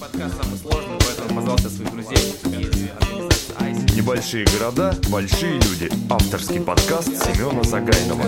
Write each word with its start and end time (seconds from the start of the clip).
Подкаст 0.00 0.42
самый 0.42 0.58
сложный, 0.58 0.98
поэтому 0.98 1.40
позвался 1.40 1.70
своих 1.70 1.92
друзей 1.92 2.16
из 2.16 2.90
ICE. 3.60 3.94
Небольшие 3.94 4.44
города, 4.46 4.96
большие 5.08 5.52
люди. 5.52 5.88
Авторский 6.10 6.60
подкаст 6.60 7.08
Семена 7.08 7.62
Загайнова. 7.62 8.24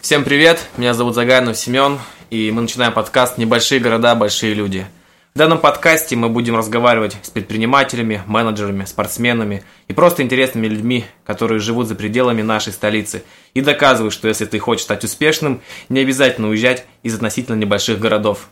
Всем 0.00 0.22
привет, 0.22 0.60
меня 0.76 0.94
зовут 0.94 1.16
Загайнов 1.16 1.56
Семен, 1.56 1.98
и 2.30 2.52
мы 2.52 2.62
начинаем 2.62 2.92
подкаст 2.92 3.36
«Небольшие 3.36 3.80
города, 3.80 4.14
большие 4.14 4.54
люди». 4.54 4.86
В 5.34 5.38
данном 5.40 5.58
подкасте 5.58 6.14
мы 6.14 6.28
будем 6.28 6.54
разговаривать 6.54 7.16
с 7.22 7.28
предпринимателями, 7.28 8.22
менеджерами, 8.24 8.84
спортсменами 8.84 9.64
и 9.88 9.92
просто 9.92 10.22
интересными 10.22 10.68
людьми, 10.68 11.06
которые 11.24 11.58
живут 11.58 11.88
за 11.88 11.96
пределами 11.96 12.40
нашей 12.42 12.72
столицы 12.72 13.24
и 13.52 13.60
доказывают, 13.60 14.14
что 14.14 14.28
если 14.28 14.44
ты 14.44 14.60
хочешь 14.60 14.84
стать 14.84 15.02
успешным, 15.02 15.60
не 15.88 15.98
обязательно 15.98 16.50
уезжать 16.50 16.86
из 17.02 17.16
относительно 17.16 17.56
небольших 17.56 17.98
городов. 17.98 18.48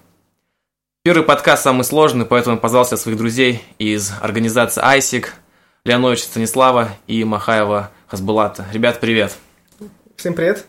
Первый 1.04 1.22
подкаст 1.22 1.62
самый 1.62 1.84
сложный, 1.84 2.26
поэтому 2.26 2.56
я 2.56 2.60
позвался 2.60 2.96
своих 2.96 3.16
друзей 3.16 3.62
из 3.78 4.10
организации 4.20 4.82
ISIC, 4.82 5.26
Леоновича 5.84 6.24
Станислава 6.24 6.88
и 7.06 7.22
Махаева 7.22 7.92
Хасбулата. 8.08 8.66
Ребят, 8.72 8.98
привет! 8.98 9.36
Всем 10.16 10.34
привет. 10.34 10.66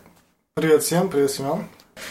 Привет 0.54 0.84
всем, 0.84 1.08
привет, 1.08 1.32
Семен. 1.32 1.64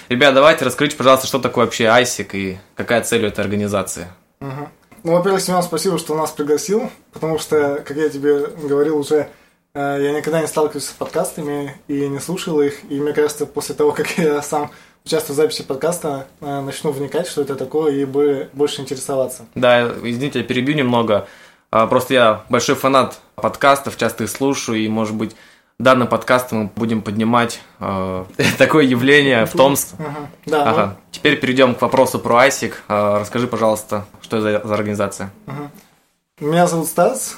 Ребят, 0.09 0.33
давайте 0.33 0.65
расскажите, 0.65 0.97
пожалуйста, 0.97 1.27
что 1.27 1.39
такое 1.39 1.65
вообще 1.65 1.85
ISIC 1.85 2.29
и 2.33 2.57
какая 2.75 3.01
цель 3.03 3.23
у 3.23 3.27
этой 3.27 3.41
организации. 3.41 4.07
Угу. 4.39 4.69
Ну, 5.03 5.11
во-первых, 5.13 5.41
Семен, 5.41 5.61
спасибо, 5.63 5.97
что 5.97 6.15
нас 6.15 6.31
пригласил, 6.31 6.89
потому 7.11 7.37
что, 7.37 7.83
как 7.85 7.97
я 7.97 8.09
тебе 8.09 8.47
говорил 8.47 8.97
уже, 8.97 9.27
э, 9.73 9.99
я 10.01 10.11
никогда 10.11 10.39
не 10.39 10.47
сталкивался 10.47 10.91
с 10.91 10.93
подкастами 10.93 11.75
и 11.87 12.07
не 12.07 12.19
слушал 12.19 12.61
их, 12.61 12.89
и 12.89 12.99
мне 12.99 13.11
кажется, 13.11 13.45
после 13.45 13.75
того, 13.75 13.91
как 13.91 14.17
я 14.17 14.41
сам 14.41 14.71
участвую 15.05 15.35
в 15.35 15.37
записи 15.37 15.63
подкаста, 15.63 16.27
э, 16.39 16.61
начну 16.61 16.91
вникать, 16.91 17.27
что 17.27 17.41
это 17.41 17.55
такое, 17.55 17.93
и 17.93 18.05
больше 18.05 18.81
интересоваться. 18.81 19.45
Да, 19.55 19.91
извините, 20.03 20.40
я 20.40 20.45
перебью 20.45 20.75
немного. 20.75 21.27
А, 21.71 21.87
Просто 21.87 22.13
я 22.13 22.43
большой 22.49 22.75
фанат 22.75 23.20
подкастов, 23.35 23.97
часто 23.97 24.23
их 24.23 24.29
слушаю, 24.29 24.77
и, 24.77 24.87
может 24.87 25.15
быть, 25.15 25.35
данным 25.79 26.07
подкастом 26.07 26.57
мы 26.60 26.71
будем 26.76 27.02
поднимать 27.02 27.62
э, 27.79 28.26
такое 28.57 28.85
явление 28.85 29.46
в 29.46 29.52
Томск. 29.52 29.90
Ага. 29.99 30.30
Да, 30.46 30.70
Ага. 30.70 30.98
Теперь 31.12 31.40
перейдем 31.40 31.76
к 31.76 31.82
вопросу 31.82 32.20
про 32.20 32.48
ISIC. 32.48 32.74
А, 32.88 33.20
Расскажи, 33.20 33.48
пожалуйста, 33.48 34.05
что 34.21 34.38
это 34.38 34.62
за, 34.62 34.68
за 34.68 34.74
организация? 34.74 35.32
ну, 35.46 36.52
меня 36.52 36.68
зовут 36.68 36.88
Стас. 36.88 37.38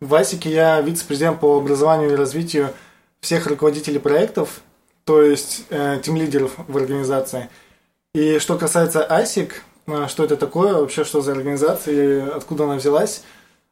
В 0.00 0.14
Асике 0.14 0.50
я 0.50 0.80
вице-президент 0.80 1.40
по 1.40 1.56
образованию 1.56 2.12
и 2.12 2.16
развитию 2.16 2.74
всех 3.20 3.46
руководителей 3.46 3.98
проектов, 3.98 4.60
то 5.04 5.22
есть 5.22 5.64
э, 5.70 5.98
тим-лидеров 6.02 6.52
в 6.68 6.76
организации. 6.76 7.48
И 8.14 8.38
что 8.38 8.58
касается 8.58 9.06
ASIC, 9.08 9.52
э, 9.86 10.06
что 10.08 10.24
это 10.24 10.36
такое, 10.36 10.74
вообще 10.74 11.04
что 11.04 11.22
за 11.22 11.32
организация 11.32 11.94
и 11.94 12.30
откуда 12.30 12.64
она 12.64 12.74
взялась. 12.74 13.22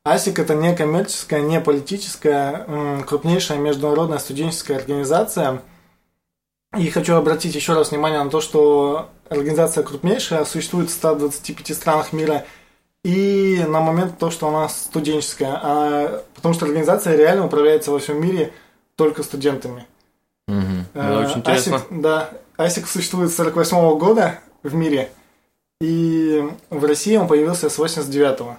ASIC 0.07 0.43
это 0.43 0.55
не 0.55 0.75
коммерческая, 0.75 1.43
не 1.43 1.61
политическая, 1.61 3.03
крупнейшая 3.07 3.59
международная 3.59 4.19
студенческая 4.19 4.77
организация. 4.79 5.63
И 6.77 6.89
хочу 6.91 7.15
обратить 7.15 7.55
еще 7.55 7.75
раз 7.75 7.91
внимание 7.91 8.23
на 8.23 8.31
то, 8.31 8.41
что 8.41 9.11
организация 9.29 9.85
крупнейшая, 9.85 10.45
существует 10.45 10.91
в 10.91 10.93
125 10.93 11.77
странах 11.77 12.13
мира, 12.13 12.45
и 13.05 13.65
на 13.69 13.81
момент 13.81 14.19
то, 14.19 14.31
что 14.31 14.49
она 14.49 14.69
студенческая, 14.69 15.59
а, 15.63 16.25
потому 16.35 16.55
что 16.55 16.67
организация 16.67 17.17
реально 17.17 17.47
управляется 17.47 17.91
во 17.91 17.99
всем 17.99 18.21
мире 18.21 18.53
только 18.97 19.23
студентами. 19.23 19.87
Э, 20.49 20.83
Это 20.95 21.19
очень 21.21 21.39
интересно. 21.39 21.77
ASIC, 21.77 22.01
да, 22.01 22.31
ASIC 22.59 22.87
существует 22.87 23.31
с 23.31 23.37
48 23.37 23.99
года 23.99 24.39
в 24.63 24.75
мире, 24.75 25.11
и 25.81 26.49
в 26.71 26.85
России 26.85 27.17
он 27.17 27.29
появился 27.29 27.69
с 27.69 27.79
89-го. 27.79 28.57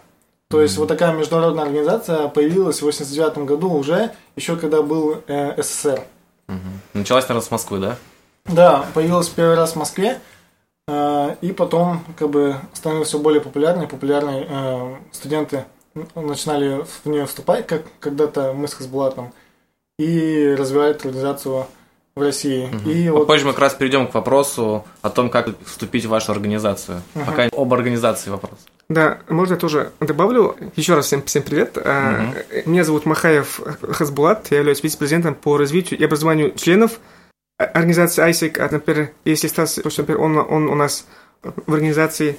То 0.54 0.62
есть 0.62 0.78
вот 0.78 0.88
такая 0.88 1.14
международная 1.14 1.64
организация 1.64 2.28
появилась 2.28 2.78
в 2.78 2.84
89 2.84 3.40
году 3.40 3.72
уже, 3.72 4.12
еще 4.36 4.56
когда 4.56 4.84
был 4.84 5.24
э, 5.26 5.60
СССР. 5.60 6.04
Мгм. 6.48 6.80
Началась, 6.94 7.24
наверное, 7.24 7.44
с 7.44 7.50
Москвы, 7.50 7.80
да? 7.80 7.98
Да, 8.46 8.86
появилась 8.94 9.30
первый 9.30 9.56
раз 9.56 9.72
в 9.72 9.78
Москве, 9.78 10.20
э, 10.88 11.36
и 11.42 11.54
потом 11.54 12.06
как 12.20 12.30
бы 12.30 12.58
становилась 12.72 13.08
все 13.08 13.18
более 13.18 13.42
популярной. 13.42 13.88
Популярные 13.88 14.46
э, 14.48 14.96
студенты 15.12 15.66
начинали 16.14 16.86
в 17.04 17.10
нее 17.10 17.26
вступать, 17.26 17.66
как 17.66 17.86
когда-то 18.00 18.54
мы 18.54 18.68
с 18.68 18.76
Хасбулатом, 18.76 19.34
и 19.98 20.54
развивать 20.56 20.98
организацию 20.98 21.66
в 22.16 22.22
России. 22.22 22.70
И 22.86 23.10
вот 23.10 23.22
Попозже 23.22 23.46
мы 23.46 23.54
как 23.54 23.62
раз 23.62 23.74
перейдем 23.74 24.08
к 24.08 24.14
вопросу 24.14 24.86
о 25.02 25.10
том, 25.10 25.30
как 25.30 25.50
вступить 25.66 26.06
в 26.06 26.10
вашу 26.10 26.32
организацию. 26.32 27.02
Пока 27.14 27.46
об 27.46 27.74
организации 27.74 28.30
вопрос. 28.30 28.54
Да, 28.90 29.20
можно 29.30 29.54
я 29.54 29.60
тоже 29.60 29.92
добавлю. 30.00 30.56
Еще 30.76 30.94
раз 30.94 31.08
всем, 31.08 31.24
всем 31.24 31.42
привет. 31.42 31.78
А, 31.84 32.34
Меня 32.66 32.84
зовут 32.84 33.06
Махаев 33.06 33.60
Хасбулат. 33.82 34.52
Я 34.52 34.60
являюсь 34.60 34.84
вице-президентом 34.84 35.34
по 35.34 35.58
развитию 35.58 36.00
и 36.00 36.04
образованию 36.04 36.54
членов 36.56 37.00
организации 37.58 38.30
ISIC. 38.30 38.60
А, 38.60 38.70
например, 38.72 39.12
если 39.26 39.48
Стас, 39.48 39.76
то, 39.76 39.90
например, 39.98 40.22
он, 40.22 40.38
он 40.38 40.68
у 40.68 40.76
нас 40.76 41.08
в 41.42 41.74
организации 41.74 42.38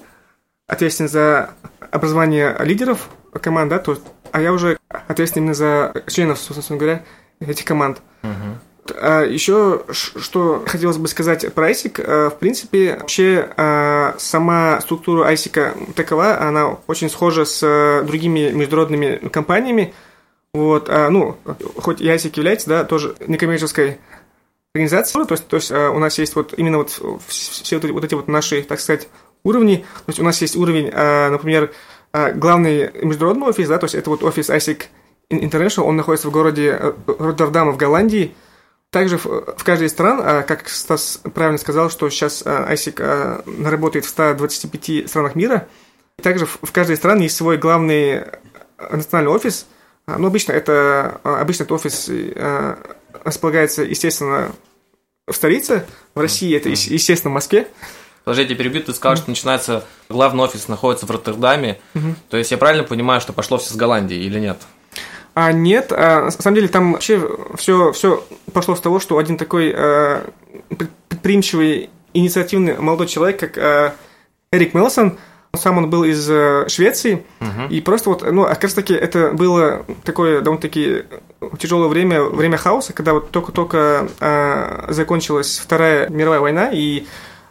ответственен 0.69 1.09
за 1.09 1.51
образование 1.91 2.57
лидеров 2.61 3.09
команд, 3.33 3.71
да, 3.71 3.79
то, 3.79 3.99
а 4.31 4.41
я 4.41 4.53
уже 4.53 4.79
ответственен 5.09 5.45
именно 5.45 5.55
за 5.55 6.05
членов, 6.07 6.39
собственно 6.39 6.79
говоря, 6.79 7.05
этих 7.41 7.65
команд. 7.65 8.01
А 8.97 9.23
еще 9.23 9.85
что 9.89 10.63
хотелось 10.67 10.99
бы 10.99 11.09
сказать 11.09 11.53
про 11.55 11.71
ISIC. 11.71 12.03
а, 12.05 12.31
В 12.31 12.39
принципе, 12.39 12.97
вообще 13.01 13.49
а, 13.57 14.15
сама 14.19 14.81
структура 14.81 15.31
ISIC 15.33 15.95
такова, 15.95 16.41
она 16.41 16.79
очень 16.87 17.09
схожа 17.09 17.45
с 17.45 17.61
а, 17.63 18.03
другими 18.03 18.51
международными 18.51 19.29
компаниями. 19.29 19.95
Вот, 20.53 20.89
ну, 20.89 21.37
хоть 21.79 22.01
и 22.01 22.07
ISIC 22.07 22.37
является, 22.37 22.69
да, 22.69 22.85
тоже 22.85 23.17
некоммерческой 23.27 23.99
организацией, 24.73 25.27
то 25.27 25.35
есть, 25.35 25.49
то 25.49 25.57
есть 25.57 25.73
у 25.73 25.99
нас 25.99 26.17
есть 26.17 26.37
вот 26.37 26.55
именно 26.57 26.79
вот 26.79 26.91
все 27.27 27.75
вот 27.75 27.85
эти, 27.85 27.91
вот 27.91 28.05
эти 28.05 28.15
вот 28.15 28.29
наши, 28.29 28.63
так 28.63 28.79
сказать, 28.79 29.09
уровни. 29.43 29.79
То 29.79 30.11
есть 30.11 30.21
у 30.21 30.23
нас 30.23 30.41
есть 30.41 30.55
уровень, 30.55 30.93
например, 30.93 31.73
главный 32.13 32.93
международный 33.03 33.49
офис, 33.49 33.67
да, 33.67 33.79
то 33.79 33.87
есть 33.87 33.97
это 33.97 34.11
вот 34.11 34.23
офис 34.23 34.49
ISIC 34.49 34.85
International, 35.31 35.85
он 35.85 35.97
находится 35.97 36.29
в 36.29 36.31
городе 36.31 36.77
э, 36.79 36.93
Роттердама 37.07 37.73
в 37.73 37.77
Голландии. 37.77 38.35
Также 38.95 39.19
в, 39.19 39.25
в 39.27 39.65
каждой 39.65 39.89
из 39.89 39.91
стран, 39.91 40.21
а, 40.23 40.43
как 40.43 40.69
Стас 40.69 41.21
правильно 41.35 41.59
сказал, 41.59 41.91
что 41.91 42.09
сейчас 42.11 42.45
а, 42.47 42.73
ISIC 42.73 42.95
а, 43.01 43.43
работает 43.69 44.05
в 44.05 44.09
125 44.09 45.11
странах 45.11 45.35
мира. 45.35 45.67
Также 46.23 46.47
в, 46.47 46.61
в 46.63 46.71
каждой 46.71 46.95
стране 46.97 47.25
есть 47.25 47.35
свой 47.35 47.57
главный 47.57 48.23
национальный 48.79 49.33
офис. 49.33 49.67
Ну, 50.07 50.29
обычно 50.29 50.53
это, 50.53 51.21
обычно 51.25 51.65
этот 51.65 51.73
офис 51.73 52.09
располагается, 53.25 53.83
естественно, 53.83 54.53
в 55.27 55.33
столице. 55.33 55.85
В 56.15 56.21
России 56.21 56.57
это, 56.57 56.69
ес- 56.69 56.87
естественно, 56.87 57.33
в 57.33 57.35
Москве. 57.35 57.67
Подожди, 58.23 58.43
я 58.43 58.49
тебя 58.49 58.59
перебью, 58.59 58.85
ты 58.85 58.95
сказал, 58.95 59.17
что 59.17 59.29
начинается, 59.29 59.85
главный 60.09 60.45
офис 60.45 60.69
находится 60.69 61.07
в 61.07 61.11
Роттердаме. 61.11 61.81
То 62.31 62.37
есть 62.37 62.53
я 62.53 62.59
правильно 62.59 62.85
понимаю, 62.85 63.21
что 63.21 63.33
пошло 63.33 63.59
все 63.59 63.73
с 63.73 63.77
Голландии 63.77 64.19
или 64.19 64.39
нет? 64.39 64.59
А 65.35 65.51
нет, 65.53 65.93
а, 65.93 66.23
на 66.25 66.31
самом 66.31 66.55
деле 66.55 66.69
там 66.69 66.93
вообще 66.93 67.21
все, 67.57 67.93
все 67.93 68.25
пошло 68.53 68.77
с 68.77 68.81
того, 68.81 69.01
что 69.01 69.19
один 69.19 69.37
такой 69.37 69.73
а, 69.75 70.25
пред- 70.69 70.91
предприимчивый, 71.09 71.91
инициативный 72.13 72.79
молодой 72.79 73.09
человек, 73.09 73.41
как 73.41 73.59
а, 73.59 73.95
Эрик 74.53 74.75
Мелсон, 74.75 75.19
сам 75.57 75.79
он 75.79 75.91
был 75.91 76.05
из 76.05 76.29
а, 76.31 76.67
Швеции, 76.69 77.25
и 77.69 77.81
просто 77.81 78.11
вот, 78.11 78.23
ну, 78.31 78.45
как 78.45 78.63
раз 78.63 78.75
таки 78.75 78.95
это 78.95 79.33
было 79.33 79.85
такое 80.05 80.41
довольно-таки 80.41 81.05
тяжелое 81.59 81.89
время, 81.89 82.23
время 82.23 82.57
хаоса, 82.57 82.93
когда 82.93 83.13
вот 83.13 83.31
только-только 83.33 84.09
а, 84.21 84.87
закончилась 84.89 85.59
Вторая 85.59 86.09
мировая 86.11 86.41
война, 86.41 86.71
и 86.73 87.07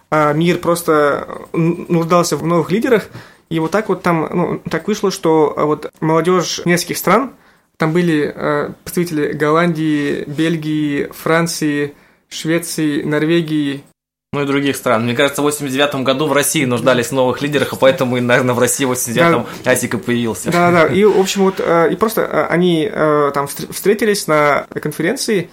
а, 0.09 0.31
мир 0.31 0.59
просто 0.59 1.27
нуждался 1.51 2.37
в 2.37 2.45
новых 2.45 2.71
лидерах, 2.71 3.09
и 3.49 3.59
вот 3.59 3.71
так 3.71 3.89
вот 3.89 4.03
там, 4.03 4.29
ну, 4.31 4.61
так 4.69 4.87
вышло, 4.87 5.11
что 5.11 5.53
а, 5.57 5.65
вот 5.65 5.91
молодежь 5.99 6.61
нескольких 6.63 6.97
стран, 6.97 7.33
там 7.83 7.91
были 7.91 8.31
э, 8.33 8.69
представители 8.85 9.33
Голландии, 9.33 10.23
Бельгии, 10.25 11.09
Франции, 11.11 11.93
Швеции, 12.29 13.03
Норвегии. 13.03 13.83
Ну 14.31 14.41
и 14.41 14.45
других 14.45 14.77
стран. 14.77 15.03
Мне 15.03 15.13
кажется, 15.13 15.41
в 15.41 15.43
89 15.43 15.95
году 15.95 16.27
в 16.27 16.31
России 16.31 16.63
нуждались 16.63 17.07
в 17.07 17.11
новых 17.11 17.41
лидерах, 17.41 17.73
а 17.73 17.75
поэтому, 17.75 18.21
наверное, 18.21 18.55
в 18.55 18.59
России 18.59 18.85
в 18.85 18.93
89-м 18.93 19.45
Асик 19.65 19.95
и 19.95 19.97
появился. 19.97 20.49
Да, 20.49 20.71
да. 20.71 20.85
И, 20.85 21.03
в 21.03 21.19
общем, 21.19 21.41
вот, 21.41 21.55
э, 21.59 21.91
и 21.91 21.97
просто 21.97 22.21
э, 22.21 22.45
они 22.45 22.89
э, 22.89 23.31
там 23.33 23.47
встр- 23.47 23.73
встретились 23.73 24.27
на 24.27 24.65
конференции, 24.81 25.49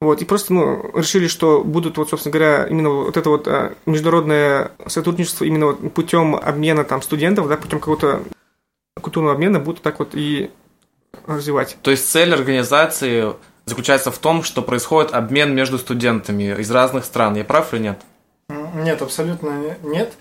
вот, 0.00 0.22
и 0.22 0.24
просто, 0.24 0.54
ну, 0.54 0.88
решили, 0.94 1.26
что 1.26 1.64
будут, 1.64 1.98
вот, 1.98 2.10
собственно 2.10 2.32
говоря, 2.32 2.68
именно 2.70 2.90
вот 2.90 3.16
это 3.16 3.28
вот 3.28 3.48
международное 3.86 4.70
сотрудничество 4.86 5.44
именно 5.44 5.66
вот 5.66 5.92
путем 5.94 6.36
обмена 6.36 6.84
там 6.84 7.02
студентов, 7.02 7.48
да, 7.48 7.56
путем 7.56 7.80
какого-то 7.80 8.22
культурного 9.00 9.34
обмена 9.34 9.58
будут 9.58 9.82
так 9.82 9.98
вот 9.98 10.10
и 10.14 10.52
развивать. 11.26 11.76
То 11.82 11.90
есть 11.90 12.08
цель 12.08 12.32
организации 12.34 13.34
заключается 13.64 14.10
в 14.10 14.18
том, 14.18 14.42
что 14.42 14.62
происходит 14.62 15.12
обмен 15.12 15.54
между 15.54 15.78
студентами 15.78 16.60
из 16.60 16.70
разных 16.70 17.04
стран. 17.04 17.36
Я 17.36 17.44
прав 17.44 17.72
или 17.74 17.82
нет? 17.82 18.00
Нет, 18.48 19.02
абсолютно 19.02 19.76
нет. 19.82 20.12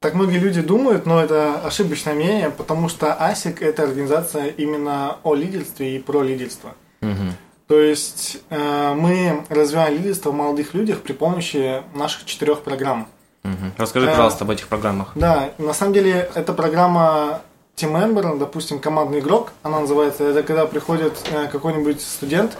Так 0.00 0.14
многие 0.14 0.38
люди 0.38 0.60
думают, 0.60 1.06
но 1.06 1.22
это 1.22 1.54
ошибочное 1.64 2.14
мнение, 2.14 2.50
потому 2.50 2.90
что 2.90 3.14
АСИК– 3.14 3.62
это 3.62 3.84
организация 3.84 4.48
именно 4.48 5.16
о 5.22 5.34
лидерстве 5.34 5.96
и 5.96 5.98
про 5.98 6.22
лидерство. 6.22 6.74
Мгм. 7.00 7.32
То 7.66 7.80
есть 7.80 8.42
э, 8.50 8.94
мы 8.94 9.44
развиваем 9.48 9.94
лидерство 9.94 10.30
в 10.30 10.34
молодых 10.34 10.74
людях 10.74 11.00
при 11.00 11.14
помощи 11.14 11.82
наших 11.94 12.26
четырех 12.26 12.60
программ. 12.60 13.08
Мгм. 13.44 13.72
Расскажи, 13.78 14.06
Э, 14.06 14.10
пожалуйста, 14.10 14.44
об 14.44 14.50
этих 14.50 14.68
программах. 14.68 15.12
Да, 15.14 15.50
на 15.56 15.72
самом 15.72 15.94
деле 15.94 16.30
это 16.34 16.52
программа 16.52 17.40
Member, 17.82 18.38
допустим, 18.38 18.78
командный 18.78 19.18
игрок, 19.20 19.52
она 19.62 19.80
называется. 19.80 20.24
Это 20.24 20.42
когда 20.42 20.66
приходит 20.66 21.14
э, 21.30 21.48
какой-нибудь 21.48 22.00
студент 22.00 22.56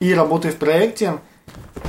и 0.00 0.14
работает 0.14 0.56
в 0.56 0.58
проекте, 0.58 1.18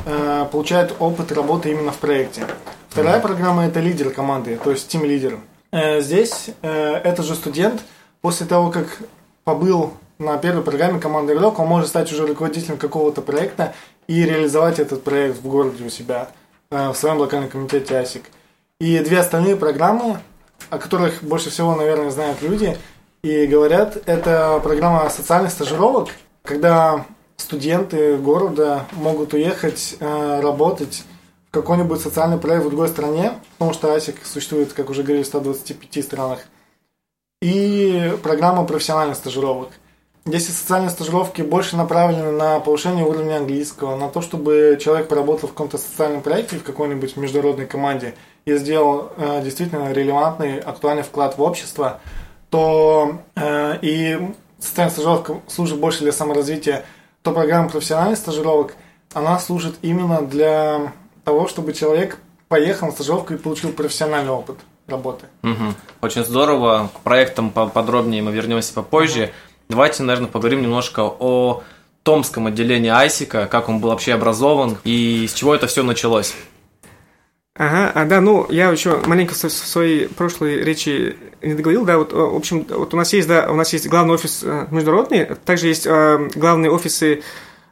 э, 0.05 0.45
получает 0.51 0.95
опыт 0.99 1.31
работы 1.31 1.71
именно 1.71 1.91
в 1.91 1.97
проекте. 1.97 2.43
Вторая 2.89 3.19
программа 3.19 3.65
это 3.65 3.79
лидер 3.79 4.09
команды, 4.09 4.59
то 4.63 4.71
есть 4.71 4.93
Team 4.93 5.05
лидер. 5.05 5.39
Здесь 5.71 6.49
э, 6.61 6.93
этот 7.03 7.25
же 7.25 7.35
студент 7.35 7.81
после 8.21 8.47
того, 8.47 8.71
как 8.71 8.99
побыл 9.43 9.93
на 10.17 10.37
первой 10.37 10.63
программе 10.63 10.99
команды 10.99 11.33
игрок, 11.33 11.59
он 11.59 11.67
может 11.67 11.89
стать 11.89 12.11
уже 12.11 12.27
руководителем 12.27 12.77
какого-то 12.77 13.21
проекта 13.21 13.73
и 14.07 14.23
реализовать 14.23 14.79
этот 14.79 15.03
проект 15.03 15.37
в 15.37 15.47
городе 15.47 15.85
у 15.85 15.89
себя, 15.89 16.29
э, 16.71 16.89
в 16.89 16.95
своем 16.95 17.17
локальном 17.17 17.49
комитете 17.49 17.97
АСИК. 17.97 18.23
И 18.79 18.99
две 18.99 19.19
остальные 19.19 19.55
программы, 19.55 20.19
о 20.69 20.77
которых 20.77 21.23
больше 21.23 21.49
всего, 21.49 21.75
наверное, 21.75 22.11
знают 22.11 22.41
люди 22.41 22.77
и 23.21 23.45
говорят, 23.47 23.97
это 24.05 24.59
программа 24.63 25.09
социальных 25.09 25.51
стажировок, 25.51 26.09
когда 26.43 27.05
студенты 27.37 28.17
города 28.17 28.85
могут 28.93 29.33
уехать 29.33 29.97
э, 29.99 30.39
работать 30.41 31.03
в 31.49 31.51
какой-нибудь 31.51 31.99
социальный 31.99 32.37
проект 32.37 32.65
в 32.65 32.69
другой 32.69 32.87
стране, 32.87 33.33
потому 33.57 33.73
что 33.73 33.93
АСИК 33.93 34.25
существует, 34.25 34.73
как 34.73 34.89
уже 34.89 35.03
говорили, 35.03 35.23
в 35.23 35.27
125 35.27 36.03
странах. 36.03 36.39
И 37.41 38.13
программа 38.21 38.65
профессиональных 38.65 39.15
стажировок. 39.17 39.69
Здесь 40.25 40.47
социальные 40.47 40.91
стажировки 40.91 41.41
больше 41.41 41.75
направлены 41.75 42.31
на 42.31 42.59
повышение 42.59 43.05
уровня 43.05 43.37
английского, 43.37 43.95
на 43.95 44.09
то, 44.09 44.21
чтобы 44.21 44.77
человек 44.79 45.07
поработал 45.07 45.49
в 45.49 45.53
каком-то 45.53 45.77
социальном 45.77 46.21
проекте, 46.21 46.57
в 46.57 46.63
какой-нибудь 46.63 47.17
международной 47.17 47.65
команде 47.65 48.13
и 48.45 48.55
сделал 48.57 49.11
э, 49.17 49.41
действительно 49.43 49.91
релевантный, 49.91 50.59
актуальный 50.59 51.03
вклад 51.03 51.37
в 51.37 51.41
общество, 51.41 51.99
то 52.49 53.19
э, 53.35 53.77
и 53.81 54.33
социальная 54.59 54.91
стажировка 54.91 55.41
служит 55.47 55.79
больше 55.79 55.99
для 55.99 56.11
саморазвития, 56.11 56.85
то 57.21 57.31
программа 57.31 57.69
профессиональных 57.69 58.17
стажировок, 58.17 58.75
она 59.13 59.39
служит 59.39 59.75
именно 59.81 60.21
для 60.21 60.93
того, 61.23 61.47
чтобы 61.47 61.73
человек 61.73 62.17
поехал 62.47 62.87
на 62.87 62.93
стажировку 62.93 63.33
и 63.33 63.37
получил 63.37 63.71
профессиональный 63.71 64.31
опыт 64.31 64.57
работы. 64.87 65.27
Мгм. 65.43 65.75
Очень 66.01 66.25
здорово. 66.25 66.89
К 66.95 66.99
проектам 67.01 67.51
подробнее 67.51 68.21
мы 68.21 68.31
вернемся 68.31 68.73
попозже. 68.73 69.31
Давайте, 69.69 70.03
наверное, 70.03 70.29
поговорим 70.29 70.63
немножко 70.63 71.01
о 71.01 71.61
Томском 72.03 72.47
отделении 72.47 72.89
Айсика, 72.89 73.45
как 73.45 73.69
он 73.69 73.79
был 73.79 73.89
вообще 73.89 74.13
образован 74.13 74.77
и 74.83 75.27
с 75.27 75.33
чего 75.33 75.53
это 75.53 75.67
все 75.67 75.83
началось. 75.83 76.33
Ага, 77.59 77.91
а, 77.93 78.05
да, 78.05 78.21
ну, 78.21 78.47
я 78.49 78.69
еще 78.71 79.01
маленько 79.05 79.33
в 79.33 79.37
своей 79.37 80.07
прошлой 80.07 80.63
речи 80.63 81.17
не 81.41 81.53
договорил, 81.55 81.83
да, 81.83 81.97
вот, 81.97 82.13
в 82.13 82.35
общем, 82.35 82.65
вот 82.69 82.93
у 82.93 82.97
нас 82.97 83.11
есть, 83.11 83.27
да, 83.27 83.51
у 83.51 83.55
нас 83.55 83.73
есть 83.73 83.87
главный 83.89 84.13
офис 84.13 84.41
э, 84.43 84.67
международный, 84.71 85.25
также 85.43 85.67
есть 85.67 85.85
э, 85.85 86.29
главные 86.35 86.71
офисы 86.71 87.21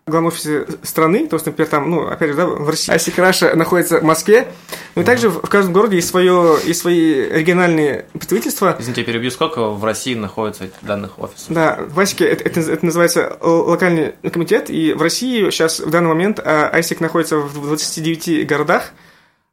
главные 0.05 0.29
офисы 0.29 0.65
страны, 0.83 1.27
то 1.27 1.35
есть, 1.35 1.45
например, 1.45 1.69
там, 1.69 1.89
ну, 1.91 2.07
опять 2.07 2.29
же, 2.31 2.35
да, 2.35 2.47
в 2.47 2.69
России, 2.69 2.93
AIESEC 2.93 3.17
Russia 3.17 3.55
находится 3.55 3.99
в 3.99 4.03
Москве, 4.03 4.47
ну 4.95 5.01
и 5.01 5.05
также 5.05 5.29
в 5.29 5.41
в 5.41 5.49
каждом 5.49 5.73
городе 5.73 5.97
есть, 5.97 6.07
свое, 6.09 6.57
есть 6.65 6.79
свои 6.81 7.29
региональные 7.29 8.05
представительства, 8.13 8.75
Извините, 8.79 9.01
я 9.01 9.07
перебью, 9.07 9.31
сколько 9.31 9.69
в 9.69 9.83
России 9.85 10.15
находится 10.15 10.69
данных 10.81 11.17
офисов? 11.19 11.47
да, 11.49 11.79
в 11.87 11.97
AIESEC 11.99 12.21
е 12.21 12.25
это, 12.25 12.43
это- 12.45 12.59
это 12.71 12.85
называется 12.85 13.37
локальный 13.41 14.13
комитет, 14.33 14.69
и 14.69 14.91
в 14.93 15.01
России 15.01 15.49
сейчас 15.49 15.79
в 15.81 15.89
данный 15.89 16.09
момент 16.09 16.39
а, 16.43 16.69
AIESEC 16.73 16.99
находится 17.01 17.37
в 17.37 17.53
29 17.61 18.45
городах, 18.47 18.91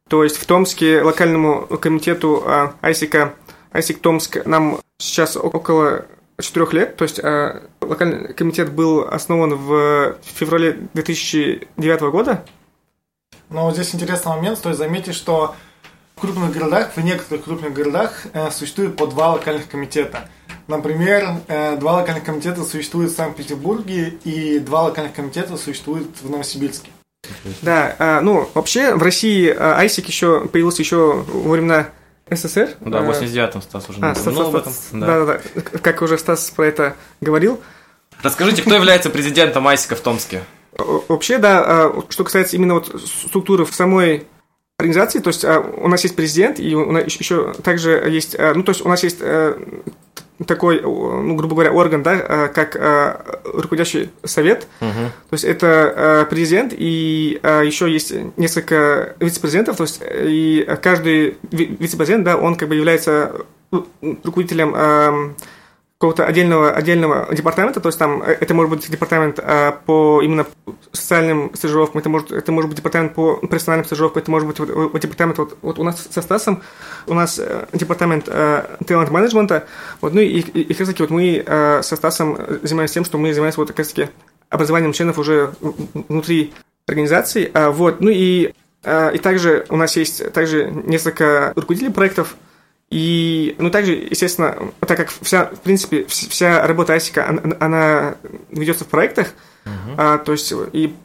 то 0.09 0.23
есть 0.23 0.37
в 0.37 0.45
Томске 0.45 1.01
локальному 1.01 1.65
комитету 1.77 2.43
а, 2.45 2.75
Айсика, 2.81 3.33
Айсик 3.71 3.99
Томск 3.99 4.45
нам 4.45 4.79
сейчас 4.99 5.35
около 5.35 6.05
четырех 6.39 6.73
лет, 6.73 6.95
то 6.95 7.03
есть 7.03 7.19
а, 7.19 7.63
локальный 7.81 8.33
комитет 8.33 8.71
был 8.71 9.07
основан 9.07 9.55
в 9.55 10.15
феврале 10.23 10.73
2009 10.93 12.01
года, 12.11 12.45
Но 13.49 13.71
здесь 13.71 13.95
интересный 13.95 14.35
момент, 14.35 14.57
стоит 14.57 14.77
заметить, 14.77 15.15
что 15.15 15.55
в 16.15 16.21
крупных 16.21 16.53
городах, 16.53 16.95
в 16.95 17.01
некоторых 17.01 17.43
крупных 17.43 17.73
городах 17.73 18.25
э, 18.31 18.49
существует 18.49 18.95
по 18.95 19.05
два 19.05 19.33
локальных 19.33 19.67
комитета. 19.67 20.29
Например, 20.67 21.41
э, 21.47 21.75
два 21.75 21.95
локальных 21.95 22.23
комитета 22.23 22.63
существуют 22.63 23.11
в 23.11 23.15
Санкт-Петербурге 23.15 24.17
и 24.23 24.59
два 24.59 24.83
локальных 24.83 25.13
комитета 25.13 25.57
существуют 25.57 26.21
в 26.21 26.29
Новосибирске. 26.29 26.89
Да, 27.61 27.95
а, 27.99 28.21
ну, 28.21 28.49
вообще 28.53 28.95
в 28.95 29.01
России 29.03 29.49
а, 29.49 29.77
Айсик 29.77 30.07
еще 30.07 30.45
появился 30.47 30.81
еще 30.81 31.23
во 31.27 31.51
времена 31.51 31.89
СССР. 32.29 32.71
Да, 32.81 33.01
в 33.01 33.09
А, 33.09 33.13
89-м 33.13 33.61
Стас 33.61 33.89
уже 33.89 33.99
А, 34.01 34.15
Стас, 34.15 34.27
упомянул 34.33 34.55
об 34.55 34.61
Стас, 34.61 34.87
этом. 34.89 34.99
да. 34.99 35.07
Да. 35.07 35.25
да, 35.25 35.39
да, 35.55 35.61
Как 35.79 36.01
уже 36.01 36.17
Стас 36.17 36.51
про 36.51 36.65
это 36.67 36.95
говорил. 37.21 37.59
Расскажите, 38.23 38.61
кто 38.61 38.73
является 38.75 39.09
президентом 39.09 39.67
Айсика 39.67 39.95
в 39.95 39.99
Томске? 39.99 40.43
Вообще, 40.77 41.37
да, 41.37 41.63
а, 41.65 42.01
что 42.09 42.23
касается 42.23 42.55
именно 42.55 42.73
вот 42.75 42.87
структуры 43.05 43.65
в 43.65 43.73
самой 43.73 44.27
организации, 44.77 45.19
то 45.19 45.29
есть 45.29 45.45
а, 45.45 45.59
у 45.61 45.87
нас 45.87 46.03
есть 46.03 46.15
президент, 46.15 46.59
и 46.59 46.75
у 46.75 46.91
нас 46.91 47.05
еще 47.05 47.53
также 47.53 47.91
есть, 48.09 48.35
а, 48.37 48.53
ну, 48.53 48.63
то 48.63 48.71
есть 48.71 48.83
у 48.85 48.89
нас 48.89 49.03
есть 49.03 49.17
э, 49.21 49.57
такой, 50.47 50.81
ну, 50.81 51.35
грубо 51.35 51.55
говоря, 51.55 51.71
орган, 51.71 52.03
да, 52.03 52.11
а, 52.27 52.47
как 52.49 52.75
а, 52.75 53.39
руководящий 53.45 54.09
совет, 54.23 54.67
Мгм. 54.81 55.11
то 55.29 55.33
есть 55.33 55.45
это 55.45 55.93
э, 55.95 56.25
президент, 56.29 56.73
и 56.75 57.39
э, 57.41 57.61
еще 57.65 57.89
есть 57.89 58.13
несколько 58.35 59.15
вице-президентов, 59.19 59.77
то 59.77 59.83
есть 59.83 60.01
э, 60.01 60.25
и 60.27 60.67
каждый 60.81 61.37
ви- 61.51 61.77
вице-президент, 61.79 62.25
да, 62.25 62.35
он 62.37 62.55
как 62.55 62.67
бы 62.69 62.75
является 62.75 63.31
э, 63.71 63.77
руководителем 64.23 64.75
эм, 64.75 65.35
какого-то 65.97 66.25
отдельного, 66.25 66.71
отдельного 66.71 67.33
департамента, 67.33 67.79
то 67.79 67.87
есть 67.87 67.97
там 67.97 68.21
э, 68.21 68.37
это 68.39 68.53
может 68.53 68.69
быть 68.69 68.89
департамент 68.89 69.39
э, 69.39 69.71
по 69.85 70.21
именно 70.21 70.45
социальным 70.91 71.51
стажировкам, 71.55 71.99
это 71.99 72.09
может, 72.09 72.31
это 72.31 72.51
может 72.51 72.69
быть 72.69 72.77
департамент 72.77 73.13
по 73.13 73.37
профессиональным 73.37 73.85
стажировкам, 73.85 74.21
это 74.21 74.31
может 74.31 74.47
быть 74.47 74.59
вот, 74.59 74.69
вот 74.69 74.99
департамент, 74.99 75.37
вот, 75.37 75.57
вот 75.61 75.79
у 75.79 75.83
нас 75.83 76.05
со 76.11 76.21
Стасом, 76.21 76.63
у 77.07 77.13
нас 77.13 77.39
э, 77.39 77.67
департамент 77.71 78.25
э, 78.27 78.77
талант-менеджмента, 78.85 79.67
вот, 80.01 80.13
ну 80.13 80.19
и, 80.19 80.39
и, 80.39 80.61
и 80.61 80.73
как 80.73 80.81
раз 80.81 80.89
таки 80.89 81.03
вот 81.03 81.11
мы 81.11 81.43
э, 81.45 81.81
со 81.81 81.95
Стасом 81.95 82.37
занимаемся 82.63 82.95
тем, 82.95 83.05
что 83.05 83.17
мы 83.17 83.33
занимаемся 83.33 83.61
вот 83.61 83.69
как 83.69 83.79
раз 83.79 83.87
таки 83.87 84.09
образованием 84.49 84.91
членов 84.91 85.17
уже 85.17 85.53
внутри 85.61 86.53
организации, 86.87 87.49
а, 87.53 87.71
вот, 87.71 88.01
ну 88.01 88.09
и, 88.09 88.53
а, 88.83 89.09
и 89.09 89.17
также 89.17 89.65
у 89.69 89.77
нас 89.77 89.95
есть 89.95 90.31
также 90.33 90.69
несколько 90.69 91.53
руководителей 91.55 91.91
проектов, 91.91 92.35
и, 92.95 93.55
ну, 93.57 93.69
также, 93.69 93.91
естественно, 93.91 94.55
так 94.79 94.95
как 94.95 95.09
вся, 95.21 95.47
в 95.47 95.59
принципе, 95.59 96.03
вс- 96.03 96.29
вся 96.29 96.65
работа 96.65 96.93
Асика, 96.93 97.27
она, 97.27 97.41
она 97.59 98.15
ведется 98.51 98.85
в 98.85 98.87
проектах, 98.87 99.33
а, 99.97 100.17
то 100.17 100.31
есть, 100.31 100.53
и, 100.71 100.95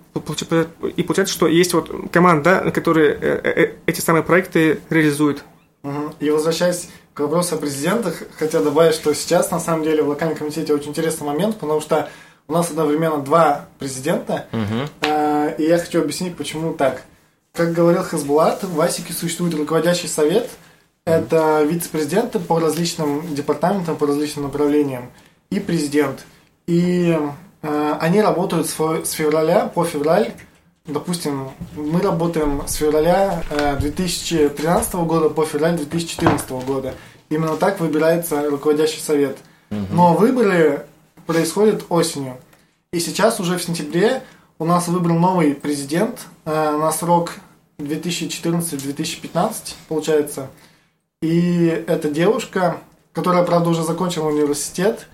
и 0.97 1.03
получается, 1.03 1.35
что 1.35 1.49
есть 1.49 1.75
вот 1.75 1.91
команда, 2.13 2.71
которая 2.73 3.09
э, 3.21 3.41
э, 3.43 3.73
эти 3.87 4.01
самые 4.01 4.23
проекты 4.23 4.79
реализует. 4.89 5.43
Мгм. 5.83 6.15
И 6.21 6.31
возвращаясь 6.31 6.89
к 7.13 7.19
вопросу 7.21 7.57
о 7.57 7.59
президентах, 7.59 8.23
хотел 8.39 8.63
добавить, 8.63 8.95
что 8.95 9.13
сейчас 9.13 9.51
на 9.51 9.59
самом 9.59 9.83
деле 9.83 10.05
в 10.05 10.09
локальном 10.11 10.37
комитете 10.37 10.73
очень 10.73 10.91
интересный 10.91 11.27
момент, 11.27 11.59
потому 11.59 11.81
что 11.81 12.09
у 12.47 12.53
нас 12.53 12.71
одновременно 12.71 13.19
два 13.19 13.67
президента, 13.81 14.47
Мгм. 14.53 14.89
э, 15.01 15.55
и 15.59 15.65
я 15.65 15.77
хочу 15.79 16.01
объяснить, 16.01 16.37
почему 16.37 16.73
так. 16.73 17.03
Как 17.53 17.73
говорил 17.73 18.05
Хасбулат, 18.05 18.63
в 18.63 18.81
АСИКе 18.81 19.13
существует 19.13 19.55
руководящий 19.55 20.09
совет, 20.09 20.49
это 21.05 21.63
вице-президенты 21.63 22.39
по 22.39 22.59
различным 22.59 23.35
департаментам, 23.35 23.97
по 23.97 24.07
различным 24.07 24.45
направлениям, 24.45 25.11
и 25.51 25.61
президент. 25.61 26.25
И 26.67 27.19
э, 27.63 27.97
они 28.01 28.21
работают 28.21 28.69
с 28.69 28.77
с 29.05 29.11
февраля 29.13 29.67
по 29.67 29.85
февраль 29.85 30.33
Допустим, 30.87 31.51
мы 31.77 32.01
работаем 32.01 32.67
с 32.67 32.75
февраля 32.75 33.45
э, 33.51 33.77
2013 33.79 34.95
года 34.95 35.29
по 35.29 35.45
февраль 35.45 35.77
2014 35.77 36.51
года. 36.51 36.95
Именно 37.29 37.57
так 37.57 37.81
выбирается 37.81 38.49
руководящий 38.49 39.01
совет. 39.01 39.39
Но 39.71 40.15
выборы 40.15 40.87
происходят 41.27 41.85
осенью. 41.91 42.39
И 42.93 42.99
сейчас 42.99 43.39
уже 43.39 43.57
в 43.57 43.63
сентябре 43.63 44.23
у 44.59 44.65
нас 44.65 44.89
выбрал 44.89 45.17
новый 45.17 45.55
президент 45.55 46.27
э, 46.45 46.51
на 46.51 46.91
срок 46.91 47.35
2014-2015, 47.79 49.75
получается. 49.87 50.49
И 51.23 51.67
это 51.87 52.09
девушка, 52.09 52.79
которая, 53.13 53.45
правда, 53.45 53.69
уже 53.69 53.83
закончила 53.83 54.29
университет, 54.29 55.07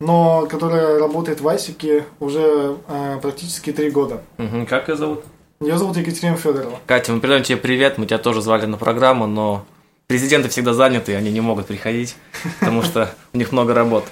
но 0.00 0.46
которая 0.46 0.98
работает 0.98 1.40
в 1.40 1.46
Айсике 1.46 2.04
уже 2.18 2.76
э, 2.88 3.18
практически 3.22 3.72
три 3.72 3.90
года. 3.90 4.22
Мгм. 4.36 4.66
Как 4.66 4.88
ее 4.88 4.96
зовут? 4.96 5.24
Меня 5.60 5.78
зовут 5.78 5.96
Екатерина 5.96 6.36
Федорова. 6.36 6.80
Катя, 6.86 7.12
мы 7.12 7.20
передаем 7.20 7.44
тебе 7.44 7.56
привет, 7.56 7.98
мы 7.98 8.06
тебя 8.06 8.18
тоже 8.18 8.42
звали 8.42 8.66
на 8.66 8.76
программу, 8.78 9.28
но 9.28 9.64
президенты 10.08 10.48
всегда 10.48 10.72
заняты, 10.72 11.14
они 11.14 11.30
не 11.30 11.40
могут 11.40 11.66
приходить, 11.66 12.16
потому 12.58 12.82
что 12.82 13.14
у 13.32 13.38
них 13.38 13.52
много 13.52 13.74
работы. 13.74 14.10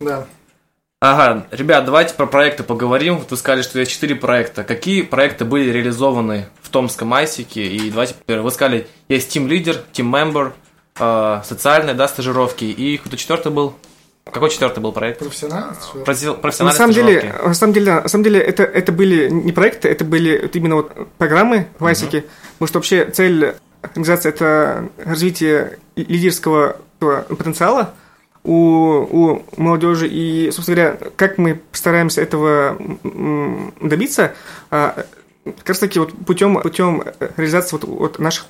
Да. 0.00 0.26
Ага, 1.00 1.46
ребят, 1.50 1.84
давайте 1.84 2.14
про 2.14 2.26
проекты 2.26 2.62
поговорим. 2.62 3.22
Вы 3.28 3.36
сказали, 3.36 3.62
что 3.62 3.78
есть 3.78 3.90
четыре 3.90 4.14
проекта. 4.14 4.64
Какие 4.64 5.02
проекты 5.02 5.44
были 5.44 5.68
реализованы 5.70 6.46
в 6.62 6.68
Томском 6.68 7.12
Айсике? 7.12 7.66
И 7.66 7.90
давайте, 7.90 8.14
вы 8.28 8.50
сказали, 8.50 8.86
есть 9.08 9.36
Team 9.36 9.48
Leader, 9.48 9.80
Team 9.92 10.10
Member, 10.10 10.52
э, 10.98 11.40
социальные, 11.44 11.94
да, 11.94 12.08
стажировки, 12.08 12.64
и 12.64 12.98
кто-то 12.98 13.16
четвертый 13.16 13.52
был? 13.52 13.74
Какой 14.24 14.50
четвертый 14.50 14.80
был 14.80 14.92
проект? 14.92 15.18
Профессионально? 15.18 15.74
Профи- 16.04 16.26
На 16.26 16.34
Профессиональные 16.34 16.76
самом 16.78 16.92
деле, 16.92 17.18
стажировки. 17.18 17.48
на 17.48 17.54
самом 17.54 17.72
деле, 17.72 17.92
на 18.00 18.08
самом 18.08 18.24
деле, 18.24 18.40
это, 18.40 18.62
это 18.62 18.92
были 18.92 19.28
не 19.28 19.52
проекты, 19.52 19.88
это 19.88 20.04
были 20.04 20.38
вот 20.42 20.54
именно 20.56 20.76
вот 20.76 20.92
программы 21.18 21.66
в 21.80 21.86
Айсике, 21.86 22.24
потому 22.54 22.68
что 22.68 22.78
вообще 22.78 23.10
цель 23.10 23.54
организации 23.80 24.28
это 24.28 24.88
развитие 25.04 25.78
лидерского 25.96 26.76
потенциала 27.00 27.94
у, 28.44 28.54
у 28.54 29.42
молодежи. 29.56 30.06
И, 30.06 30.52
собственно 30.52 30.76
говоря, 30.76 30.98
как 31.16 31.38
мы 31.38 31.60
стараемся 31.72 32.22
этого 32.22 32.76
добиться, 33.80 34.34
а, 34.70 35.04
как 35.44 35.68
раз 35.70 35.78
таки 35.80 35.98
вот 35.98 36.12
путем, 36.26 36.60
путем 36.60 37.02
реализации 37.36 37.76
вот, 37.76 37.84
вот 37.84 38.18
наших, 38.20 38.46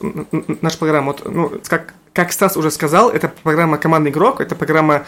нашей 0.60 0.78
программы. 0.78 1.12
Вот, 1.14 1.22
ну, 1.24 1.52
как, 1.66 1.94
как 2.12 2.32
Стас 2.32 2.56
уже 2.56 2.70
сказал, 2.70 3.10
это 3.10 3.28
программа 3.42 3.78
«Командный 3.78 4.10
игрок», 4.10 4.40
это 4.40 4.54
программа 4.54 5.04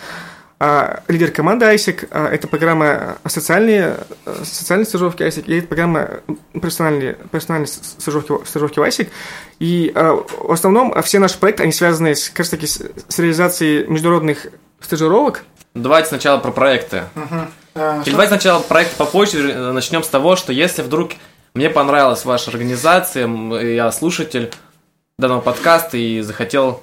а, 0.60 1.02
лидер 1.08 1.30
команды 1.30 1.66
ISIC, 1.66 2.08
а, 2.10 2.28
это 2.28 2.48
программа 2.48 3.18
социальные, 3.26 3.98
э, 4.24 4.42
социальные 4.44 4.86
стажировки 4.86 5.22
ISIC, 5.22 5.44
и 5.46 5.58
это 5.58 5.66
программа 5.66 6.08
профессиональные, 6.52 7.14
профессиональные 7.14 7.66
стажировки, 7.66 8.46
стажировки 8.46 8.78
в 8.78 8.82
ISIC. 8.82 9.08
И 9.58 9.92
а, 9.94 10.24
в 10.38 10.52
основном 10.52 11.02
все 11.02 11.18
наши 11.18 11.38
проекты, 11.38 11.64
они 11.64 11.72
связаны 11.72 12.14
с, 12.14 12.30
как 12.30 12.40
раз 12.40 12.48
таки 12.50 12.66
с, 12.66 12.80
с 13.08 13.18
реализацией 13.18 13.86
международных 13.88 14.46
стажировок. 14.80 15.42
Давайте 15.74 16.08
сначала 16.08 16.38
про 16.38 16.52
проекты. 16.52 17.04
А, 17.74 18.00
Или 18.02 18.12
давайте 18.12 18.30
сначала 18.30 18.62
проект 18.62 18.96
по 18.96 19.04
почте 19.04 19.50
э, 19.50 19.72
начнем 19.72 20.04
с 20.04 20.08
того, 20.08 20.36
что 20.36 20.52
если 20.52 20.82
вдруг 20.82 21.12
мне 21.54 21.68
понравилась 21.68 22.24
ваша 22.24 22.50
организация, 22.50 23.28
я 23.28 23.90
слушатель 23.90 24.52
данного 25.18 25.40
подкаста 25.40 25.96
и 25.96 26.20
захотел 26.20 26.82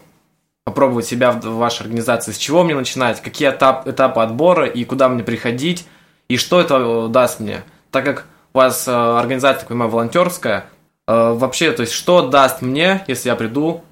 попробовать 0.63 1.05
себя 1.05 1.31
в 1.31 1.41
вашей 1.55 1.81
организации, 1.83 2.31
с 2.31 2.37
чего 2.37 2.63
мне 2.63 2.75
начинать, 2.75 3.21
какие 3.21 3.49
этап, 3.49 3.87
этапы 3.87 4.21
отбора 4.21 4.67
и 4.67 4.83
куда 4.85 5.09
мне 5.09 5.23
приходить, 5.23 5.87
и 6.27 6.37
что 6.37 6.61
это 6.61 6.75
э, 6.75 7.07
даст 7.09 7.39
мне. 7.39 7.63
Так 7.89 8.05
как 8.05 8.25
у 8.53 8.59
вас 8.59 8.87
э, 8.87 8.91
организация, 8.91 9.59
так 9.59 9.69
понимаю, 9.69 9.89
волонтерская, 9.89 10.65
э, 11.07 11.33
вообще, 11.33 11.71
то 11.71 11.81
есть, 11.81 11.93
что 11.93 12.27
даст 12.27 12.61
мне, 12.61 13.03
если 13.07 13.29
я 13.29 13.35
приду 13.35 13.83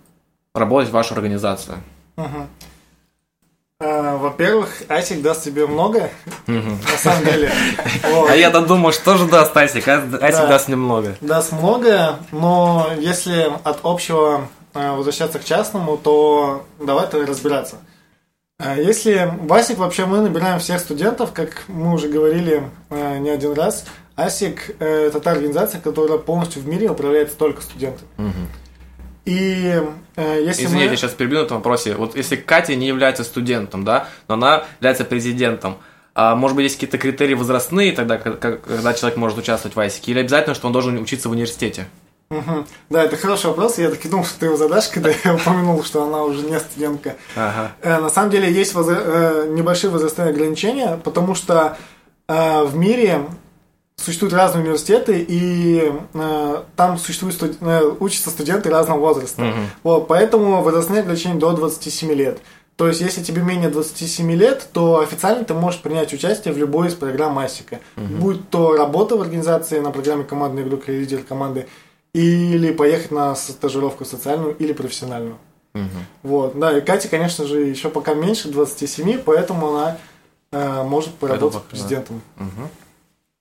работать 0.53 0.89
в 0.89 0.93
вашу 0.93 1.15
организацию? 1.15 1.77
Во-первых, 3.79 4.69
AIESEC 4.89 5.21
даст 5.21 5.45
тебе 5.45 5.65
много, 5.65 6.09
на 6.47 6.97
самом 6.97 7.23
деле. 7.23 7.49
А 8.29 8.35
я-то 8.35 8.59
думал, 8.61 8.91
что 8.91 9.15
же 9.15 9.25
даст 9.25 9.55
AIESEC, 9.55 9.87
AIESEC 9.87 10.19
Да. 10.19 10.47
даст 10.47 10.67
мне 10.67 10.75
много. 10.75 11.15
Даст 11.21 11.53
много, 11.53 12.19
но 12.33 12.89
если 12.97 13.49
от 13.63 13.79
общего 13.83 14.49
возвращаться 14.95 15.39
к 15.39 15.45
частному, 15.45 15.97
то 15.97 16.65
давайте 16.79 17.23
разбираться. 17.23 17.77
Э, 18.59 18.75
Если 18.77 19.31
в 19.39 19.51
Асик 19.53 19.77
вообще 19.77 20.05
мы 20.05 20.19
набираем 20.19 20.59
всех 20.59 20.79
студентов, 20.79 21.31
как 21.33 21.63
мы 21.67 21.93
уже 21.93 22.07
говорили 22.07 22.63
э, 22.89 23.17
не 23.19 23.29
один 23.29 23.53
раз, 23.53 23.85
Асик 24.15 24.75
э, 24.79 25.07
это 25.07 25.19
та 25.19 25.31
организация, 25.31 25.79
которая 25.79 26.17
полностью 26.17 26.61
в 26.61 26.67
мире 26.67 26.89
управляется 26.89 27.37
только 27.37 27.61
студентами. 27.61 28.07
И 29.25 29.81
э, 30.15 30.41
если 30.43 30.65
Извините, 30.65 30.85
мы... 30.85 30.91
я 30.91 30.97
сейчас 30.97 31.11
перебью 31.11 31.39
на 31.39 31.43
этом 31.43 31.57
вопросе. 31.57 31.93
Вот 31.95 32.15
если 32.15 32.35
Катя 32.35 32.75
не 32.75 32.87
является 32.87 33.23
студентом, 33.23 33.83
да, 33.85 34.07
но 34.27 34.33
она 34.33 34.63
является 34.79 35.05
президентом, 35.05 35.77
а 36.15 36.35
может 36.35 36.55
быть, 36.55 36.63
есть 36.63 36.75
какие-то 36.75 36.97
критерии 36.97 37.35
возрастные 37.35 37.91
тогда, 37.91 38.17
когда 38.17 38.93
человек 38.93 39.17
может 39.17 39.37
участвовать 39.37 39.75
в 39.75 39.79
Айсике? 39.79 40.11
Или 40.11 40.19
обязательно, 40.19 40.55
что 40.55 40.67
он 40.67 40.73
должен 40.73 40.97
учиться 40.97 41.29
в 41.29 41.31
университете? 41.31 41.87
Мгм. 42.29 42.65
Да, 42.91 43.03
это 43.03 43.17
хороший 43.17 43.47
вопрос. 43.47 43.79
Я 43.79 43.89
так 43.89 44.05
и 44.05 44.09
думал, 44.09 44.23
что 44.23 44.39
ты 44.39 44.45
его 44.45 44.55
задашь, 44.57 44.87
когда 44.89 45.09
я 45.23 45.33
упомянул, 45.33 45.83
что 45.83 46.03
она 46.03 46.23
уже 46.23 46.43
не 46.45 46.59
студентка. 46.59 47.15
Ага. 47.35 47.71
Э, 47.81 47.99
На 47.99 48.09
самом 48.09 48.29
деле 48.29 48.51
есть 48.51 48.73
возра- 48.75 49.01
э, 49.03 49.47
небольшие 49.49 49.89
возрастные 49.89 50.29
ограничения, 50.29 50.99
потому 51.03 51.33
что 51.33 51.77
э, 52.27 52.63
в 52.65 52.75
мире 52.75 53.25
существуют 53.95 54.33
разные 54.35 54.61
университеты, 54.63 55.25
и 55.27 55.91
э, 56.13 56.63
там 56.75 56.99
существуют 56.99 57.35
студ- 57.35 57.57
э, 57.61 57.95
учатся 57.99 58.29
студенты 58.29 58.69
разного 58.69 58.99
возраста. 58.99 59.41
Вот, 59.83 60.07
поэтому 60.07 60.61
возрастные 60.61 61.01
ограничения 61.01 61.39
до 61.39 61.51
27 61.53 62.11
лет. 62.13 62.37
То 62.75 62.87
есть, 62.87 63.01
если 63.01 63.21
тебе 63.23 63.41
менее 63.41 63.69
27 63.69 64.31
лет, 64.33 64.69
то 64.71 64.99
официально 65.01 65.43
ты 65.43 65.53
можешь 65.53 65.81
принять 65.81 66.13
участие 66.13 66.53
в 66.53 66.57
любой 66.57 66.87
из 66.89 66.93
программ 66.93 67.33
Масика. 67.33 67.79
Будь 67.97 68.49
то 68.51 68.77
работа 68.77 69.17
в 69.17 69.21
организации 69.21 69.79
на 69.79 69.89
программе 69.91 70.23
командный 70.23 70.61
игрок 70.63 70.83
или 70.87 70.97
лидер 70.99 71.23
команды, 71.27 71.67
или 72.13 72.71
поехать 72.71 73.11
на 73.11 73.35
стажировку 73.35 74.05
социальную 74.05 74.55
или 74.55 74.73
профессиональную. 74.73 75.37
Вот, 76.23 76.57
да, 76.59 76.77
и 76.77 76.81
Катя, 76.81 77.07
конечно 77.07 77.45
же, 77.45 77.61
еще 77.61 77.89
пока 77.89 78.13
меньше 78.13 78.49
27, 78.49 79.19
поэтому 79.19 79.75
она 79.75 79.97
э, 80.51 80.83
может 80.83 81.13
поработать 81.13 81.61
пока, 81.61 81.65
да. 81.65 81.69
президентом. 81.69 82.21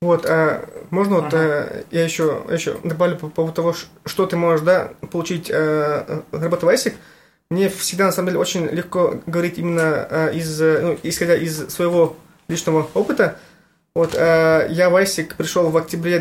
Вот, 0.01 0.25
а 0.25 0.65
можно 0.91 1.21
вот 1.21 1.33
э, 1.33 1.83
я 1.91 2.03
еще, 2.05 2.43
еще 2.49 2.77
добавлю 2.85 3.17
по 3.17 3.27
поводу 3.27 3.53
того, 3.53 3.75
что 4.05 4.25
ты 4.25 4.37
можешь, 4.37 4.61
да, 4.61 4.93
получить 5.11 5.49
э, 5.49 6.21
работу 6.31 6.67
в 6.67 6.69
ISIC. 6.69 6.93
Мне 7.49 7.67
всегда, 7.67 8.05
на 8.05 8.11
самом 8.13 8.27
деле, 8.27 8.39
очень 8.39 8.67
легко 8.67 9.19
говорить 9.25 9.57
именно 9.57 10.07
э, 10.09 10.35
из, 10.35 10.57
ну, 10.61 10.97
исходя 11.03 11.35
из 11.35 11.69
своего 11.69 12.15
личного 12.47 12.87
опыта. 12.93 13.37
Вот, 13.93 14.15
э, 14.15 14.67
я 14.69 14.89
в 14.89 14.95
ISIC 14.95 15.35
пришел 15.35 15.69
в 15.69 15.75
октябре 15.75 16.19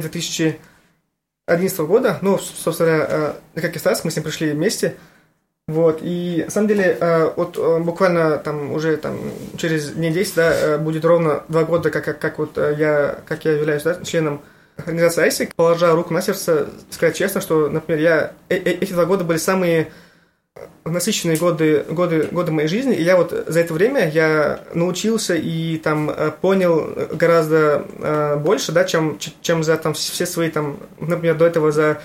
2011 1.57 1.79
года, 1.81 2.19
ну, 2.21 2.39
собственно, 2.39 2.89
говоря, 2.89 3.35
э, 3.55 3.61
как 3.61 3.77
и 3.77 3.79
Стас, 3.79 4.05
мы 4.05 4.11
с 4.11 4.17
ним 4.17 4.25
пришли 4.25 4.51
вместе. 4.51 4.95
Вот, 5.67 6.01
и 6.03 6.43
на 6.47 6.51
самом 6.51 6.69
деле, 6.69 6.97
э, 6.99 7.31
вот 7.37 7.59
э, 7.59 7.79
буквально 7.81 8.39
там 8.39 8.73
уже 8.73 8.97
там 8.97 9.19
через 9.57 9.91
дней 9.91 10.11
10, 10.11 10.35
да, 10.35 10.79
будет 10.79 11.05
ровно 11.05 11.43
два 11.49 11.65
года, 11.65 11.91
как, 11.91 12.05
как, 12.05 12.19
как 12.19 12.39
вот 12.39 12.57
я, 12.57 13.19
как 13.27 13.45
я 13.45 13.53
являюсь 13.53 13.83
да, 13.83 14.03
членом 14.03 14.41
организации 14.77 15.27
ISIC, 15.27 15.51
положа 15.57 15.93
руку 15.93 16.15
на 16.15 16.23
сердце, 16.23 16.69
сказать 16.91 17.17
честно, 17.17 17.41
что, 17.41 17.69
например, 17.69 18.01
я, 18.01 18.33
э- 18.49 18.57
э- 18.57 18.79
эти 18.81 18.93
два 18.93 19.05
года 19.05 19.25
были 19.25 19.39
самые 19.39 19.89
насыщенные 20.85 21.37
годы, 21.37 21.85
годы, 21.89 22.29
годы 22.31 22.53
моей 22.53 22.69
жизни, 22.69 22.95
и 22.95 23.03
я 23.03 23.17
вот 23.17 23.45
за 23.47 23.61
это 23.61 23.75
время 23.75 24.09
я 24.09 24.61
научился 24.75 25.35
и 25.35 25.77
там 25.79 26.11
э, 26.11 26.31
понял 26.41 26.93
гораздо 27.13 27.85
э, 27.99 28.37
больше, 28.37 28.73
да, 28.73 28.85
чем, 28.85 29.19
чем 29.43 29.63
за 29.63 29.77
там 29.77 29.95
все 29.95 30.27
свои 30.27 30.51
там, 30.51 30.79
например, 30.99 31.37
до 31.37 31.47
этого 31.47 31.73
за 31.73 32.01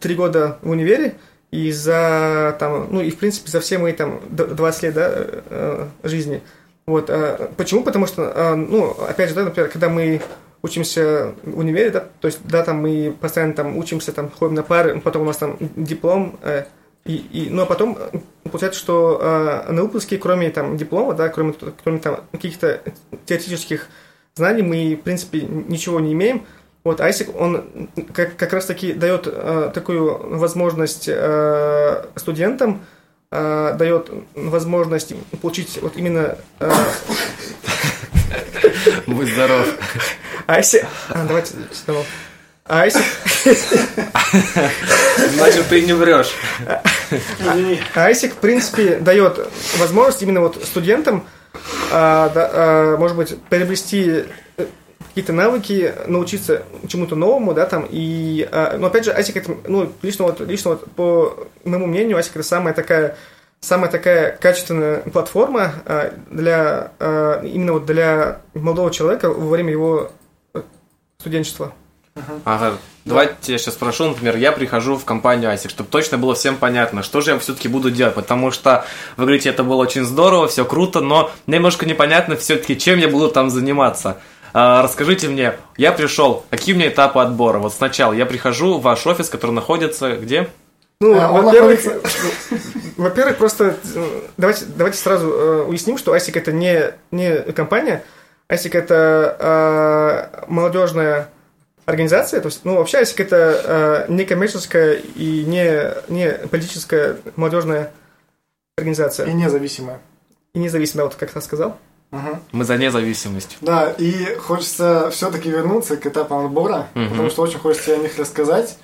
три 0.00 0.14
года 0.14 0.58
в 0.62 0.70
универе, 0.70 1.14
и 1.50 1.70
за 1.70 2.56
там, 2.58 2.88
ну 2.90 3.02
и 3.02 3.10
в 3.10 3.18
принципе 3.18 3.50
за 3.50 3.60
все 3.60 3.78
мои 3.78 3.92
там 3.92 4.20
д- 4.30 4.46
20 4.46 4.82
лет, 4.82 4.94
да, 4.94 5.10
э, 5.14 5.86
жизни. 6.02 6.42
Вот, 6.86 7.10
э, 7.10 7.50
почему? 7.56 7.84
Потому 7.84 8.06
что, 8.06 8.32
э, 8.34 8.54
ну, 8.54 8.90
опять 8.90 9.28
же, 9.28 9.34
да, 9.34 9.44
например, 9.44 9.68
когда 9.70 9.88
мы 9.88 10.20
учимся 10.62 11.34
в 11.42 11.58
универе, 11.58 11.90
да, 11.90 12.04
то 12.20 12.26
есть, 12.26 12.40
да, 12.44 12.64
там 12.64 12.78
мы 12.78 13.14
постоянно 13.20 13.52
там 13.52 13.76
учимся, 13.76 14.12
там 14.12 14.30
ходим 14.30 14.54
на 14.54 14.62
пары, 14.62 15.00
потом 15.00 15.22
у 15.22 15.24
нас 15.26 15.36
там 15.36 15.56
диплом, 15.76 16.38
э, 16.42 16.64
и, 17.04 17.16
и, 17.16 17.50
ну, 17.50 17.62
а 17.62 17.66
потом 17.66 17.98
получается, 18.44 18.78
что 18.78 19.18
э, 19.20 19.72
на 19.72 19.82
выпуске, 19.82 20.18
кроме 20.18 20.50
там 20.50 20.76
диплома, 20.76 21.14
да, 21.14 21.28
кроме, 21.28 21.54
кроме 21.82 21.98
там 21.98 22.20
каких-то 22.30 22.80
теоретических 23.26 23.88
знаний, 24.34 24.62
мы, 24.62 24.94
в 24.94 25.02
принципе, 25.02 25.40
ничего 25.40 26.00
не 26.00 26.12
имеем. 26.12 26.46
Вот 26.84 27.00
ISIC, 27.00 27.36
он 27.36 27.88
как, 28.12 28.36
как 28.36 28.52
раз-таки 28.52 28.92
дает 28.92 29.26
э, 29.26 29.70
такую 29.72 30.36
возможность 30.36 31.08
э, 31.08 32.04
студентам, 32.16 32.84
э, 33.30 33.74
дает 33.78 34.10
возможность 34.34 35.14
получить 35.40 35.78
вот 35.80 35.96
именно 35.96 36.36
э, 36.60 36.72
Будь 39.06 39.28
здоров. 39.28 39.66
ISIC... 40.46 40.86
А, 41.08 41.24
давайте 41.26 41.54
снова. 41.72 42.04
ISIC, 42.66 43.02
Значит, 45.34 45.66
ты 45.68 45.82
не 45.82 45.92
врешь. 45.92 46.32
ISIC, 47.94 48.30
в 48.30 48.36
принципе, 48.36 48.96
дает 48.96 49.48
возможность 49.78 50.22
именно 50.22 50.40
вот 50.40 50.62
студентам, 50.62 51.26
а, 51.90 52.30
а, 52.34 52.96
может 52.96 53.16
быть, 53.16 53.36
приобрести 53.50 54.24
э, 54.56 54.66
какие-то 55.08 55.32
навыки, 55.32 55.92
научиться 56.06 56.62
чему-то 56.86 57.16
новому, 57.16 57.52
да, 57.52 57.66
там, 57.66 57.86
и, 57.90 58.48
а, 58.50 58.78
но 58.78 58.86
опять 58.86 59.04
же, 59.04 59.10
ISIC 59.10 59.40
это, 59.40 59.56
ну, 59.66 59.92
лично 60.00 60.24
вот, 60.26 60.40
лично 60.40 60.70
вот 60.70 60.90
по 60.92 61.48
моему 61.64 61.86
мнению, 61.86 62.16
ISIC 62.18 62.30
это 62.34 62.42
самая 62.44 62.74
такая, 62.74 63.16
самая 63.60 63.90
такая 63.90 64.36
качественная 64.36 65.00
платформа 65.00 65.74
а, 65.84 66.14
для, 66.30 66.92
а, 67.00 67.42
именно 67.42 67.74
вот 67.74 67.86
для 67.86 68.40
молодого 68.54 68.92
человека 68.92 69.30
во 69.30 69.50
время 69.50 69.72
его 69.72 70.12
студенчества. 71.18 71.74
Ага. 72.44 72.74
Давайте 73.04 73.52
я 73.52 73.58
сейчас 73.58 73.74
спрошу, 73.74 74.04
например, 74.08 74.36
я 74.36 74.52
прихожу 74.52 74.96
в 74.96 75.04
компанию 75.04 75.50
ASIC, 75.50 75.70
чтобы 75.70 75.90
точно 75.90 76.18
было 76.18 76.34
всем 76.34 76.56
понятно, 76.56 77.02
что 77.02 77.20
же 77.20 77.32
я 77.32 77.38
все-таки 77.38 77.66
буду 77.68 77.90
делать, 77.90 78.14
потому 78.14 78.50
что 78.52 78.84
вы 79.16 79.24
говорите, 79.24 79.48
это 79.48 79.64
было 79.64 79.76
очень 79.82 80.04
здорово, 80.04 80.46
все 80.46 80.64
круто, 80.64 81.00
но 81.00 81.30
немножко 81.46 81.84
непонятно 81.84 82.36
все-таки, 82.36 82.78
чем 82.78 82.98
я 82.98 83.08
буду 83.08 83.28
там 83.28 83.50
заниматься. 83.50 84.18
А, 84.54 84.82
расскажите 84.82 85.28
мне, 85.28 85.54
я 85.76 85.90
пришел, 85.92 86.44
какие 86.50 86.74
у 86.74 86.78
меня 86.78 86.88
этапы 86.88 87.18
отбора? 87.20 87.58
Вот 87.58 87.72
сначала 87.72 88.12
я 88.12 88.26
прихожу 88.26 88.78
в 88.78 88.82
ваш 88.82 89.04
офис, 89.06 89.28
который 89.28 89.52
находится 89.52 90.14
где? 90.16 90.48
Ну, 91.00 91.18
А, 91.18 91.32
во-первых, 91.32 91.84
находится- 91.84 92.00
во-первых, 92.98 93.36
просто 93.38 93.76
э, 93.96 94.20
давайте, 94.36 94.66
давайте 94.76 94.98
сразу 94.98 95.28
э, 95.32 95.62
уясним, 95.64 95.98
что 95.98 96.14
ASIC 96.14 96.38
это 96.38 96.52
не, 96.52 96.92
не 97.10 97.40
компания, 97.52 98.04
ASIC 98.48 98.76
это 98.78 99.36
э, 100.38 100.44
молодежная 100.48 101.30
организация, 101.92 102.40
то 102.40 102.46
есть, 102.48 102.64
ну, 102.64 102.76
вообще 102.76 103.02
ASIC 103.02 103.22
это 103.22 104.06
э, 104.08 104.12
не 104.12 104.24
коммерческая 104.24 104.94
и 104.94 105.44
не, 105.44 105.92
не 106.08 106.30
политическая 106.48 107.18
молодежная 107.36 107.92
организация. 108.78 109.26
И 109.26 109.32
независимая. 109.32 110.00
И 110.54 110.58
независимая, 110.58 111.04
вот 111.06 111.14
как 111.16 111.34
я 111.34 111.40
сказал. 111.40 111.76
Мгм. 112.10 112.42
Мы 112.52 112.64
за 112.64 112.76
независимость. 112.76 113.58
Да, 113.60 113.90
и 113.98 114.34
хочется 114.36 115.10
все-таки 115.10 115.50
вернуться 115.50 115.96
к 115.96 116.06
этапам 116.06 116.46
отбора, 116.46 116.88
Мгм. 116.94 117.10
потому 117.10 117.30
что 117.30 117.42
очень 117.42 117.58
хочется 117.58 117.94
о 117.94 117.98
них 117.98 118.18
рассказать. 118.18 118.76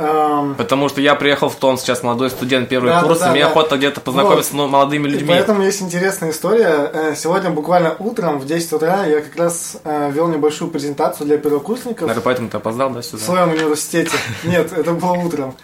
Эм, 0.00 0.54
Потому 0.54 0.88
что 0.88 1.00
я 1.00 1.16
приехал 1.16 1.48
в 1.48 1.56
Томск, 1.56 1.84
сейчас 1.84 2.04
молодой 2.04 2.30
студент, 2.30 2.68
первый 2.68 2.90
Да, 2.90 3.02
курс, 3.02 3.18
да, 3.18 3.28
и 3.28 3.30
мне 3.32 3.42
да. 3.42 3.48
охота 3.48 3.76
где-то 3.76 4.00
познакомиться 4.00 4.50
с 4.50 4.54
ну, 4.54 4.68
молодыми 4.68 5.08
И 5.08 5.10
людьми. 5.10 5.26
поэтому 5.28 5.62
есть 5.64 5.82
интересная 5.82 6.30
история. 6.30 6.88
Э, 6.92 7.14
Сегодня 7.16 7.50
буквально 7.50 7.96
утром 7.98 8.38
в 8.38 8.46
10 8.46 8.72
утра 8.74 9.06
я 9.06 9.20
как 9.22 9.34
раз 9.34 9.76
э, 9.82 10.10
вел 10.12 10.28
небольшую 10.28 10.70
презентацию 10.70 11.26
для 11.26 11.36
первокурсников 11.36 12.02
Наверное, 12.02 12.22
поэтому 12.22 12.48
ты 12.48 12.58
опоздал, 12.58 12.90
да, 12.90 13.00
в 13.00 13.04
сюда? 13.04 13.24
своем 13.24 13.50
университете. 13.50 14.12
Нет, 14.44 14.72
это 14.72 14.92
было 14.92 15.14
утром. 15.14 15.56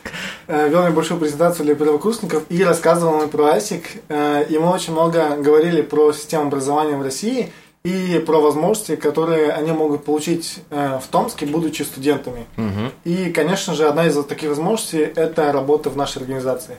Э, 0.48 0.68
Вел 0.68 0.84
небольшую 0.88 1.20
презентацию 1.20 1.64
для 1.66 1.76
первокурсников 1.76 2.42
и 2.48 2.64
рассказывал 2.64 3.22
им 3.22 3.28
про 3.28 3.50
ASIC. 3.56 4.46
И 4.48 4.58
мы 4.58 4.70
очень 4.70 4.92
много 4.94 5.36
говорили 5.36 5.80
про 5.80 6.12
систему 6.12 6.48
образования 6.48 6.96
в 6.96 7.02
России 7.02 7.52
и 7.84 8.18
про 8.18 8.40
возможности, 8.40 8.96
которые 8.96 9.52
они 9.52 9.70
могут 9.72 10.04
получить 10.04 10.62
э, 10.70 10.98
в 10.98 11.06
Томске, 11.08 11.44
будучи 11.44 11.82
студентами. 11.82 12.46
Мгм. 12.56 12.90
И, 13.04 13.30
конечно 13.30 13.74
же, 13.74 13.86
одна 13.86 14.06
из 14.06 14.16
таких 14.24 14.48
возможностей– 14.48 15.00
это 15.16 15.52
работа 15.52 15.90
в 15.90 15.96
нашей 15.96 16.22
организации. 16.22 16.78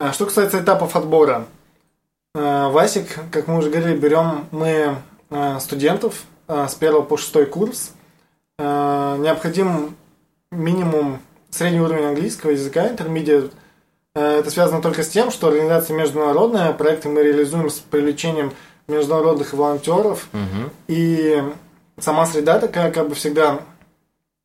А 0.00 0.12
Что 0.12 0.26
касается 0.26 0.60
этапов 0.60 0.96
отбора. 0.96 1.46
Э, 2.34 2.68
В 2.68 2.76
ASIC, 2.76 3.06
как 3.30 3.46
мы 3.46 3.58
уже 3.58 3.70
говорили, 3.70 3.96
берем 3.96 4.46
мы 4.50 4.96
э, 5.30 5.58
студентов 5.60 6.24
с 6.48 6.76
1 6.80 7.04
по 7.04 7.18
6 7.18 7.50
курс. 7.50 7.92
Необходим 8.58 9.94
минимум 10.50 11.20
средний 11.50 11.80
уровень 11.80 12.06
английского 12.06 12.52
языка, 12.52 12.88
intermediate. 12.88 13.52
Это 14.14 14.50
связано 14.50 14.80
только 14.80 15.02
с 15.02 15.08
тем, 15.10 15.30
что 15.30 15.48
организация 15.48 15.94
международная, 15.94 16.72
проекты 16.72 17.10
мы 17.10 17.22
реализуем 17.22 17.68
с 17.68 17.80
привлечением 17.80 18.54
международных 18.88 19.52
волонтеров, 19.52 20.26
Мгм. 20.32 20.70
и 20.88 21.42
сама 22.00 22.26
среда 22.26 22.58
такая, 22.58 22.90
как 22.90 23.08
бы 23.08 23.14
всегда 23.14 23.60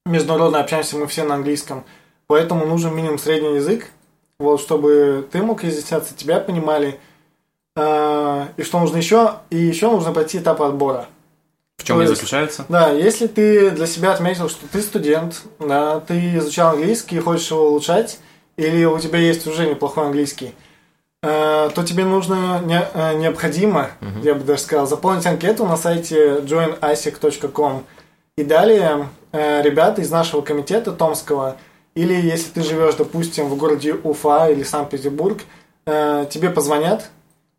международно 0.06 0.60
общаемся 0.60 0.98
мы 0.98 1.08
все 1.08 1.24
на 1.24 1.36
английском. 1.36 1.84
Поэтому 2.28 2.66
нужен 2.66 2.94
минимум 2.96 3.18
средний 3.20 3.56
язык, 3.56 3.88
вот, 4.40 4.60
чтобы 4.62 5.28
ты 5.32 5.42
мог 5.42 5.64
изъясняться, 5.64 6.14
тебя 6.16 6.40
понимали. 6.40 7.00
А, 7.76 8.50
И 8.58 8.64
что 8.64 8.80
нужно 8.80 8.98
еще? 8.98 9.36
И 9.50 9.58
еще 9.58 9.90
нужно 9.90 10.12
пройти 10.12 10.38
этап 10.40 10.62
отбора. 10.62 11.08
В 11.78 11.84
чем 11.86 11.98
они 12.00 12.08
заключаются? 12.08 12.66
Да, 12.70 12.90
если 12.92 13.28
ты 13.28 13.72
для 13.72 13.88
себя 13.88 14.14
отметил, 14.14 14.48
что 14.50 14.68
ты 14.68 14.82
студент, 14.82 15.42
да, 15.60 16.00
ты 16.02 16.38
изучал 16.38 16.76
английский 16.76 17.18
и 17.18 17.20
хочешь 17.20 17.50
его 17.50 17.68
улучшать, 17.68 18.20
или 18.58 18.86
у 18.86 19.00
тебя 19.00 19.20
есть 19.20 19.48
уже 19.48 19.68
неплохой 19.68 20.06
английский, 20.06 20.48
э, 20.48 20.52
то 21.74 21.84
тебе 21.86 22.04
нужно, 22.06 22.60
не- 22.66 22.86
э, 22.94 23.14
необходимо, 23.16 23.92
я 24.24 24.36
бы 24.36 24.44
даже 24.44 24.62
сказал, 24.62 24.88
заполнить 24.88 25.26
анкету 25.26 25.66
на 25.66 25.78
сайте 25.78 26.40
joinasic.com. 26.42 27.84
И 28.38 28.44
далее 28.44 29.08
э, 29.32 29.62
ребята 29.62 30.02
из 30.02 30.12
нашего 30.12 30.42
комитета 30.42 30.92
Томского, 30.92 31.56
или 31.96 32.14
если 32.14 32.50
ты 32.52 32.62
живешь, 32.64 32.96
допустим, 32.96 33.48
в 33.48 33.56
городе 33.56 33.94
Уфа 34.04 34.50
или 34.50 34.64
Санкт-Петербург, 34.64 35.40
э, 35.86 36.26
тебе 36.30 36.50
позвонят 36.50 37.10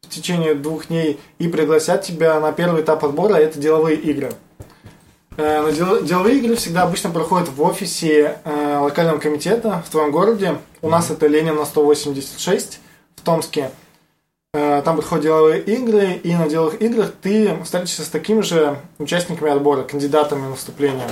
в 0.03 0.09
течение 0.11 0.55
двух 0.55 0.89
дней 0.89 1.19
и 1.39 1.49
пригласят 1.49 2.03
тебя 2.03 2.39
на 2.41 2.53
первый 2.53 2.83
этап 2.83 3.05
отбора, 3.05 3.37
это 3.37 3.59
деловые 3.59 3.97
игры. 3.97 4.33
Э, 5.37 5.63
но 5.63 5.71
дел- 5.71 6.03
деловые 6.03 6.37
игры 6.39 6.55
всегда 6.57 6.83
обычно 6.83 7.11
проходят 7.11 7.49
в 7.49 7.63
офисе 7.63 8.39
э, 8.45 8.79
локального 8.81 9.19
комитета 9.19 9.83
в 9.87 9.91
твоем 9.91 10.11
городе. 10.11 10.57
У 10.83 10.89
нас 10.89 11.11
это 11.11 11.27
Ленина 11.27 11.65
186 11.65 12.79
в 12.79 12.84
Томске. 13.25 13.71
Э, 14.55 14.83
Там 14.85 14.97
проходят 14.97 15.25
деловые 15.25 15.61
игры, 15.61 16.13
и 16.13 16.35
на 16.35 16.49
деловых 16.49 16.81
играх 16.81 17.13
ты 17.21 17.57
встретишься 17.65 18.03
с 18.03 18.09
такими 18.09 18.41
же 18.43 18.79
участниками 18.99 19.51
отбора, 19.51 19.83
кандидатами 19.83 20.47
на 20.47 20.55
вступление. 20.55 21.09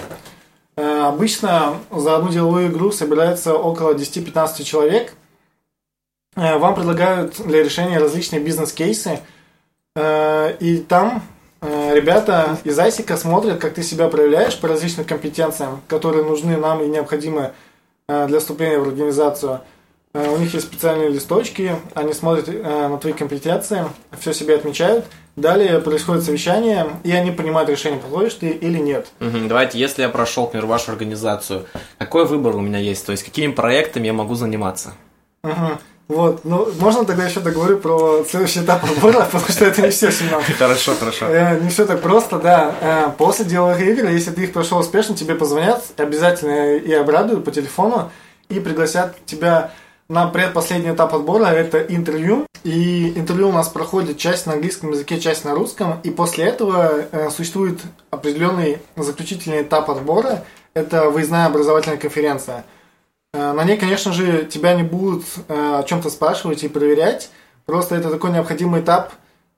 Э, 0.77 1.07
Обычно 1.09 1.79
за 1.90 2.16
одну 2.16 2.31
деловую 2.31 2.68
игру 2.68 2.92
собирается 2.92 3.55
около 3.55 3.94
10-15 3.94 4.62
человек. 4.62 5.14
Э, 6.37 6.59
Вам 6.59 6.77
предлагают 6.77 7.40
для 7.44 7.64
решения 7.64 7.98
различные 7.98 8.40
бизнес-кейсы. 8.40 9.18
И 9.94 10.85
там 10.88 11.22
ребята 11.61 12.57
из 12.64 12.79
Айсика 12.79 13.18
смотрят, 13.18 13.61
как 13.61 13.75
ты 13.75 13.83
себя 13.83 14.09
проявляешь 14.09 14.59
по 14.59 14.66
различным 14.66 15.05
компетенциям, 15.05 15.83
которые 15.87 16.25
нужны 16.25 16.57
нам 16.57 16.83
и 16.83 16.87
необходимы 16.87 17.53
для 18.09 18.38
вступления 18.40 18.79
в 18.79 18.88
организацию. 18.88 19.61
Э, 20.14 20.29
У 20.31 20.38
них 20.38 20.53
есть 20.55 20.66
специальные 20.66 21.09
листочки, 21.09 21.75
они 21.94 22.12
смотрят 22.12 22.48
э, 22.48 22.88
на 22.88 22.98
твои 22.98 23.12
компетенции, 23.14 23.85
все 24.18 24.33
себе 24.35 24.55
отмечают. 24.57 25.07
Далее 25.37 25.79
происходит 25.81 26.25
совещание, 26.25 26.87
и 27.05 27.12
они 27.12 27.31
принимают 27.31 27.70
решение, 27.70 27.98
подходишь 27.98 28.35
ты 28.35 28.48
или 28.51 28.77
нет. 28.79 29.07
Мгм. 29.20 29.48
Давайте, 29.48 29.79
если 29.79 30.03
я 30.03 30.11
прошел, 30.11 30.44
например, 30.44 30.66
вашу 30.66 30.92
организацию, 30.92 31.64
какой 31.98 32.27
выбор 32.27 32.55
у 32.57 32.61
меня 32.61 32.79
есть? 32.79 33.07
То 33.07 33.12
есть, 33.12 33.25
какими 33.25 33.51
проектами 33.51 34.09
я 34.09 34.12
могу 34.12 34.35
заниматься? 34.35 34.92
Мгм. 35.42 35.79
Вот, 36.09 36.44
ну, 36.44 36.68
можно 36.79 37.07
тогда 37.07 37.25
еще 37.25 37.40
договорю 37.40 37.79
про 37.79 38.22
следующий 38.29 38.61
этап 38.61 38.85
отбора, 38.85 39.25
потому 39.33 39.48
что 39.51 39.64
это 39.64 39.81
не 39.81 39.88
все, 39.88 40.11
Семен. 40.12 40.42
Хорошо, 40.59 40.94
хорошо. 40.94 41.27
Э, 41.31 41.59
Не 41.59 41.70
все 41.70 41.87
так 41.87 42.03
просто, 42.03 42.38
да. 42.38 43.14
После 43.16 43.46
деловых 43.46 43.81
игр, 43.81 44.09
если 44.11 44.33
ты 44.33 44.42
их 44.42 44.53
прошел 44.53 44.77
успешно, 44.79 45.16
тебе 45.16 45.35
позвонят 45.35 45.83
обязательно 45.96 46.77
и 46.77 46.92
обрадуют 46.92 47.46
по 47.46 47.51
телефону 47.51 48.11
и 48.51 48.61
пригласят 48.61 49.16
тебя 49.25 49.70
на 50.09 50.27
предпоследний 50.27 50.93
этап 50.93 51.15
отбора, 51.15 51.47
это 51.47 51.81
интервью. 51.81 52.47
И 52.65 53.12
интервью 53.17 53.49
у 53.49 53.53
нас 53.53 53.69
проходит 53.69 54.19
часть 54.19 54.47
на 54.47 54.53
английском 54.53 54.93
языке, 54.93 55.19
часть 55.19 55.45
на 55.45 55.55
русском. 55.55 56.01
И 56.05 56.11
после 56.11 56.45
этого 56.45 57.07
э, 57.11 57.31
существует 57.31 57.81
определенный 58.11 58.79
заключительный 58.97 59.62
этап 59.62 59.91
отбора. 59.91 60.45
Это 60.75 61.11
выездная 61.11 61.47
образовательная 61.47 61.99
конференция. 61.99 62.65
Э, 63.35 63.53
На 63.53 63.65
ней, 63.65 63.77
конечно 63.77 64.12
же, 64.12 64.45
тебя 64.45 64.75
не 64.75 64.83
будут 64.83 65.25
э, 65.49 65.79
о 65.79 65.83
чем-то 65.83 66.11
спрашивать 66.11 66.62
и 66.62 66.69
проверять. 66.69 67.31
Просто 67.67 67.97
это 67.97 68.11
такой 68.11 68.31
необходимый 68.31 68.81
этап 68.81 69.12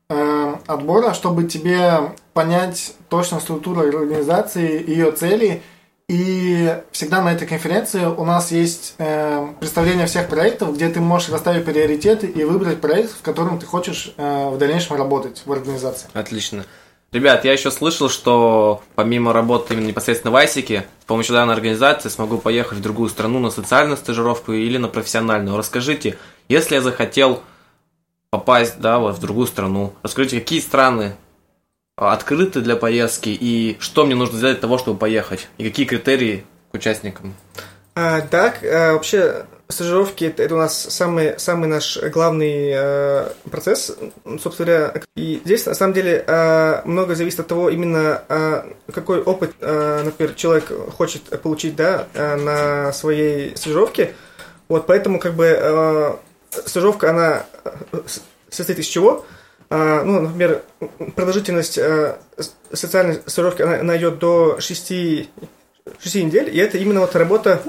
э, 0.08 0.54
отбора, 0.66 1.12
чтобы 1.12 1.44
тебе 1.44 2.12
понять 2.32 2.94
точно 3.08 3.40
структуру 3.40 3.80
организации, 3.80 4.88
ее 4.88 5.10
цели. 5.12 5.62
И 6.08 6.82
всегда 6.92 7.22
на 7.22 7.32
этой 7.32 7.48
конференции 7.48 8.04
у 8.04 8.26
нас 8.26 8.52
есть 8.52 8.94
э, 8.98 9.48
представление 9.58 10.06
всех 10.06 10.28
проектов, 10.28 10.74
где 10.74 10.90
ты 10.90 11.00
можешь 11.00 11.30
расставить 11.30 11.64
приоритеты 11.64 12.26
и 12.26 12.44
выбрать 12.44 12.82
проект, 12.82 13.12
в 13.12 13.22
котором 13.22 13.58
ты 13.58 13.64
хочешь 13.64 14.12
э, 14.18 14.50
в 14.50 14.58
дальнейшем 14.58 14.96
работать 14.96 15.42
в 15.46 15.52
организации. 15.52 16.08
Отлично. 16.12 16.66
Ребят, 17.10 17.46
я 17.46 17.52
еще 17.52 17.70
слышал, 17.70 18.10
что 18.10 18.82
помимо 18.96 19.32
работы 19.32 19.72
именно 19.72 19.86
непосредственно 19.86 20.30
в 20.30 20.36
Айсике, 20.36 20.84
с 21.00 21.04
помощью 21.04 21.36
данной 21.36 21.54
организации 21.54 22.10
смогу 22.10 22.36
поехать 22.36 22.78
в 22.78 22.82
другую 22.82 23.08
страну 23.08 23.38
на 23.38 23.50
социальную 23.50 23.96
стажировку 23.96 24.52
или 24.52 24.76
на 24.76 24.88
профессиональную. 24.88 25.56
Расскажите, 25.56 26.18
если 26.48 26.74
я 26.74 26.82
захотел 26.82 27.40
попасть, 28.30 28.78
да, 28.78 28.98
вот 28.98 29.16
в 29.16 29.20
другую 29.20 29.46
страну, 29.46 29.94
расскажите, 30.02 30.40
какие 30.40 30.60
страны 30.60 31.14
открыты 31.96 32.60
для 32.60 32.76
поездки 32.76 33.28
и 33.28 33.76
что 33.80 34.04
мне 34.04 34.14
нужно 34.14 34.38
сделать 34.38 34.56
для 34.56 34.62
того, 34.62 34.78
чтобы 34.78 34.98
поехать, 34.98 35.48
и 35.58 35.64
какие 35.64 35.86
критерии 35.86 36.44
к 36.70 36.74
участникам. 36.74 37.34
А, 37.94 38.20
так, 38.22 38.64
а, 38.64 38.94
вообще, 38.94 39.44
стажировки 39.68 40.24
это, 40.24 40.42
это 40.42 40.54
у 40.54 40.58
нас 40.58 40.76
самый, 40.76 41.38
самый 41.38 41.68
наш 41.68 41.96
главный 41.96 42.72
э, 42.74 43.28
процесс, 43.50 43.96
собственно 44.40 44.66
говоря. 44.66 44.94
И 45.16 45.40
здесь, 45.44 45.66
на 45.66 45.74
самом 45.74 45.94
деле, 45.94 46.24
э, 46.26 46.82
много 46.84 47.14
зависит 47.14 47.40
от 47.40 47.46
того, 47.46 47.70
именно 47.70 48.22
э, 48.28 48.62
какой 48.92 49.22
опыт, 49.22 49.54
э, 49.60 50.02
например, 50.04 50.34
человек 50.34 50.70
хочет 50.92 51.22
получить 51.40 51.76
да, 51.76 52.06
э, 52.14 52.36
на 52.36 52.92
своей 52.92 53.56
стажировке. 53.56 54.14
Вот, 54.68 54.86
поэтому, 54.86 55.18
как 55.18 55.34
бы, 55.34 55.46
э, 55.46 56.14
стажировка, 56.50 57.10
она 57.10 57.46
э, 57.64 58.00
состоит 58.50 58.78
из 58.78 58.86
чего? 58.86 59.12
А, 59.20 59.24
ну, 59.70 60.20
например, 60.20 60.62
продолжительность 61.16 61.78
э, 61.78 62.16
социальной 62.72 63.14
стажировки, 63.26 63.62
она, 63.62 63.80
она 63.80 63.96
идет 63.96 64.18
до 64.18 64.60
6 64.60 64.92
6 66.02 66.14
недель, 66.16 66.54
и 66.54 66.58
это 66.58 66.78
именно 66.78 67.00
вот 67.00 67.14
работа... 67.16 67.62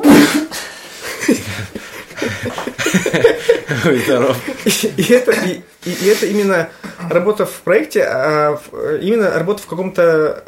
И 4.98 5.14
это, 5.14 5.32
и, 5.32 5.62
и 5.86 6.08
это 6.08 6.26
именно 6.26 6.70
работа 7.10 7.46
в 7.46 7.62
проекте, 7.62 8.04
а 8.04 8.60
именно 9.02 9.32
работа 9.32 9.62
в 9.64 9.68
каком-то 9.68 10.44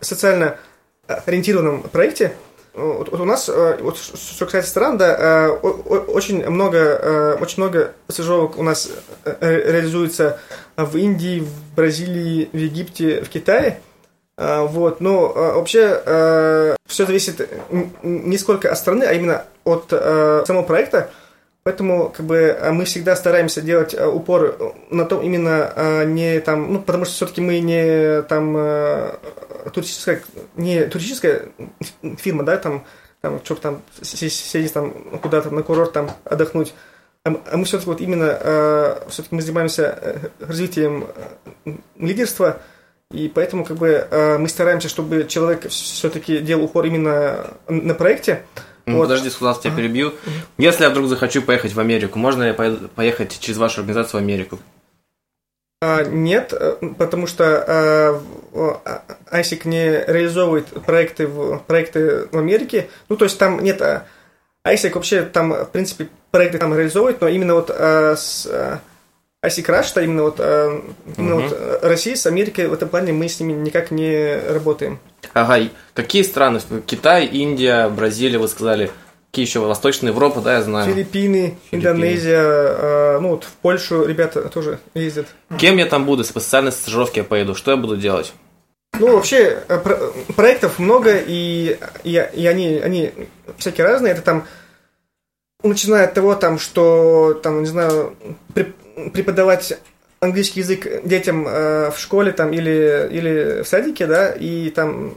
социально 0.00 0.58
ориентированном 1.06 1.82
проекте. 1.82 2.34
Вот, 2.76 3.10
вот 3.10 3.20
у 3.20 3.24
нас, 3.24 3.48
э, 3.48 3.78
вот, 3.80 3.96
что 3.96 4.44
касается 4.44 4.70
стран, 4.70 4.98
да, 4.98 5.16
э, 5.18 5.48
очень 5.48 6.46
много, 6.46 6.78
э, 6.78 7.36
очень 7.40 7.62
много 7.62 7.92
стажировок 8.08 8.58
у 8.58 8.62
нас 8.62 8.90
реализуется 9.40 10.38
в 10.76 10.94
Индии, 10.98 11.40
в 11.40 11.74
Бразилии, 11.74 12.50
в 12.52 12.56
Египте, 12.56 13.22
в 13.22 13.30
Китае. 13.30 13.80
Вот, 14.36 15.00
но 15.00 15.32
вообще 15.32 16.76
все 16.86 17.06
зависит 17.06 17.48
не 18.02 18.36
сколько 18.36 18.70
от 18.70 18.76
страны, 18.76 19.04
а 19.04 19.14
именно 19.14 19.46
от 19.64 19.88
самого 19.88 20.62
проекта. 20.62 21.08
Поэтому 21.66 22.10
как 22.16 22.24
бы 22.24 22.56
мы 22.70 22.84
всегда 22.84 23.16
стараемся 23.16 23.60
делать 23.60 23.92
упор 23.92 24.56
на 24.90 25.04
том 25.04 25.20
именно 25.24 26.04
не 26.06 26.38
там, 26.38 26.72
ну 26.72 26.78
потому 26.78 27.04
что 27.04 27.14
все-таки 27.14 27.40
мы 27.40 27.58
не 27.58 28.22
там 28.22 28.52
туристическая, 29.72 30.22
не 30.54 30.84
туристическая 30.84 31.46
фирма, 32.18 32.44
да, 32.44 32.56
там, 32.56 32.84
там, 33.20 33.40
чтобы 33.42 33.60
там 33.60 33.82
сидеть 34.00 34.72
там 34.74 34.92
куда-то 35.20 35.50
на 35.50 35.64
курорт 35.64 35.92
там 35.92 36.12
отдохнуть, 36.22 36.72
а, 37.26 37.34
а 37.50 37.56
мы 37.56 37.64
все-таки 37.64 37.90
вот 37.90 38.00
именно, 38.00 38.38
э, 38.40 39.00
все-таки 39.08 39.34
мы 39.34 39.42
занимаемся 39.42 39.98
э, 40.00 40.18
развитием 40.38 41.08
э, 41.64 41.72
лидерства, 41.98 42.60
и 43.10 43.28
поэтому 43.28 43.64
как 43.64 43.78
бы 43.78 44.06
э, 44.08 44.38
мы 44.38 44.48
стараемся, 44.48 44.88
чтобы 44.88 45.24
человек 45.24 45.68
все-таки 45.68 46.38
делал 46.38 46.66
упор 46.66 46.86
именно 46.86 47.48
на 47.68 47.94
проекте. 47.94 48.44
Вот. 48.86 49.02
Подожди, 49.02 49.30
сказал, 49.30 49.58
тебя 49.58 49.74
перебью. 49.74 50.14
Если 50.58 50.84
я 50.84 50.90
вдруг 50.90 51.08
захочу 51.08 51.42
поехать 51.42 51.74
в 51.74 51.80
Америку, 51.80 52.18
можно 52.18 52.44
я 52.44 52.54
поехать 52.54 53.38
через 53.40 53.58
вашу 53.58 53.80
организацию 53.80 54.20
в 54.20 54.24
Америку? 54.24 54.60
А, 55.82 56.04
нет, 56.04 56.52
э, 56.52 56.76
потому 56.96 57.26
что 57.26 58.22
ISIC 59.30 59.60
а, 59.64 59.68
не 59.68 60.04
реализовывает 60.06 60.66
проекты 60.84 61.26
в, 61.26 61.58
проекты 61.66 62.28
в 62.30 62.38
Америке. 62.38 62.88
Ну, 63.08 63.16
то 63.16 63.24
есть 63.24 63.38
там 63.38 63.62
нет... 63.62 63.82
ISIC 64.66 64.94
вообще 64.94 65.22
там, 65.22 65.52
в 65.52 65.70
принципе, 65.70 66.08
проекты 66.30 66.58
там 66.58 66.74
реализовывает, 66.74 67.20
но 67.20 67.28
именно 67.28 67.54
вот 67.54 67.70
с 67.70 68.48
ISIC 69.46 69.66
Rush, 69.66 70.02
именно 70.02 70.22
вот, 70.24 70.40
именно 70.40 71.36
угу. 71.36 71.42
вот 71.42 71.80
Россия 71.82 72.16
с 72.16 72.26
Америкой 72.26 72.68
в 72.68 72.72
этом 72.72 72.88
плане 72.88 73.12
мы 73.12 73.28
с 73.28 73.40
ними 73.40 73.52
никак 73.52 73.90
не 73.90 74.38
работаем. 74.48 74.98
Ага, 75.32 75.68
какие 75.94 76.22
страны? 76.22 76.60
Китай, 76.86 77.26
Индия, 77.26 77.88
Бразилия, 77.88 78.38
вы 78.38 78.48
сказали– 78.48 78.90
Какие 79.36 79.48
еще? 79.48 79.60
Восточная 79.60 80.12
Европа, 80.12 80.40
да, 80.40 80.54
я 80.54 80.62
знаю. 80.62 80.90
Филиппины, 80.90 81.58
Филиппины. 81.70 81.90
Индонезия, 81.90 82.40
э, 82.40 83.18
ну 83.20 83.32
вот 83.32 83.44
в 83.44 83.52
Польшу 83.56 84.06
ребята 84.06 84.48
тоже 84.48 84.78
ездят. 84.94 85.26
Кем 85.58 85.76
я 85.76 85.84
там 85.84 86.06
буду, 86.06 86.22
если 86.22 86.32
по 86.32 86.40
социальной 86.40 86.72
стажировке 86.72 87.20
я 87.20 87.24
поеду? 87.24 87.54
Что 87.54 87.72
я 87.72 87.76
буду 87.76 87.98
делать? 87.98 88.32
Ну, 88.98 89.14
вообще, 89.14 89.62
э, 89.68 89.78
про 89.78 89.98
проектов 90.34 90.78
много, 90.78 91.18
и, 91.18 91.78
и, 92.02 92.28
и 92.32 92.46
они, 92.46 92.78
они 92.78 93.12
всякие 93.58 93.86
разные. 93.86 94.14
Это 94.14 94.22
там, 94.22 94.46
начиная 95.62 96.04
от 96.06 96.14
того, 96.14 96.34
там, 96.34 96.58
что, 96.58 97.38
там, 97.42 97.60
не 97.60 97.66
знаю, 97.66 98.16
преподавать 99.12 99.78
английский 100.20 100.60
язык 100.60 100.86
детям 101.04 101.46
э, 101.46 101.90
в 101.90 101.98
школе 101.98 102.32
там, 102.32 102.52
или, 102.52 103.08
или 103.10 103.62
в 103.62 103.68
садике, 103.68 104.06
да, 104.06 104.32
и 104.32 104.70
там 104.70 105.14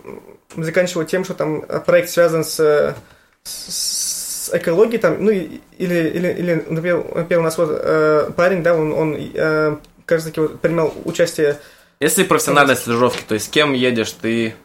заканчивая 0.55 1.05
тем, 1.05 1.23
что 1.23 1.33
там 1.33 1.61
проект 1.85 2.09
связан 2.09 2.43
с, 2.43 2.95
с 3.43 4.49
экологии 4.53 4.97
там, 4.97 5.23
ну, 5.23 5.31
или, 5.31 5.59
или, 5.77 6.27
или 6.27 6.65
например, 6.67 7.05
например 7.15 7.39
у 7.39 7.43
нас 7.43 7.57
вот 7.57 7.69
э, 7.71 8.31
парень, 8.35 8.63
да, 8.63 8.75
он, 8.75 8.91
он 8.91 9.15
э, 9.17 9.77
кажется, 10.05 10.41
вот, 10.41 10.59
принимал 10.59 10.93
участие... 11.05 11.59
Если 11.99 12.23
профессиональные 12.23 12.75
стажировки, 12.75 13.23
то 13.27 13.33
есть 13.33 13.47
с 13.47 13.49
кем 13.49 13.73
едешь, 13.73 14.11
ты 14.11 14.55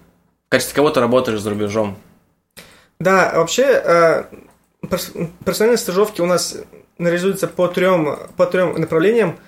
в 0.46 0.50
качестве 0.50 0.76
кого 0.76 0.90
то 0.90 1.00
работаешь 1.00 1.40
за 1.40 1.50
рубежом? 1.50 1.98
Да, 3.00 3.32
вообще 3.34 3.64
э, 3.84 4.24
профессиональные 5.44 5.78
стажировки 5.78 6.20
у 6.20 6.26
нас 6.26 6.56
реализуются 6.98 7.48
по 7.48 7.68
трем, 7.68 8.18
по 8.36 8.46
трем 8.46 8.74
направлениям. 8.80 9.38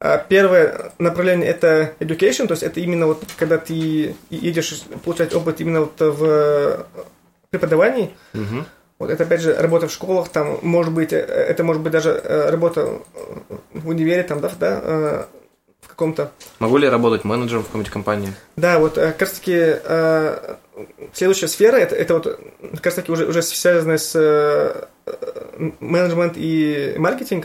Э, 0.00 0.18
первое 0.28 0.92
направление 0.98 1.48
это 1.48 1.92
education, 2.00 2.46
то 2.46 2.52
есть 2.52 2.62
это 2.62 2.80
именно 2.80 3.06
вот 3.06 3.24
когда 3.36 3.58
ты 3.58 4.14
едешь 4.30 4.82
получать 5.04 5.34
опыт 5.34 5.60
именно 5.60 5.80
вот 5.80 5.98
в 5.98 6.86
преподавании. 7.50 8.10
Угу. 8.34 8.64
Вот 9.00 9.08
это, 9.08 9.24
опять 9.24 9.40
же, 9.40 9.54
работа 9.54 9.88
в 9.88 9.92
школах, 9.92 10.28
там, 10.28 10.58
может 10.60 10.92
быть, 10.92 11.14
э, 11.14 11.16
это 11.16 11.64
может 11.64 11.82
быть 11.82 11.90
даже 11.90 12.10
э, 12.10 12.50
работа 12.50 13.00
в 13.72 13.88
универе, 13.88 14.22
там, 14.22 14.40
да, 14.40 14.50
да 14.60 14.80
э, 14.82 15.24
в 15.80 15.88
каком-то... 15.88 16.30
Могу 16.58 16.76
ли 16.76 16.84
я 16.84 16.90
работать 16.90 17.24
менеджером 17.24 17.62
в 17.62 17.66
какой-нибудь 17.66 17.90
компании? 17.92 18.34
Да, 18.56 18.78
вот 18.78 18.94
как 18.96 19.20
раз 19.22 19.30
таки 19.32 19.76
следующая 21.14 21.48
сфера, 21.48 21.76
это, 21.76 21.96
это 21.96 22.14
вот 22.14 22.40
как 22.74 22.84
раз 22.84 22.94
таки 22.94 23.10
уже, 23.10 23.26
уже 23.26 23.40
связанная 23.40 23.96
с 23.96 24.86
менеджмент 25.80 26.34
и 26.36 26.94
маркетинг. 26.96 27.44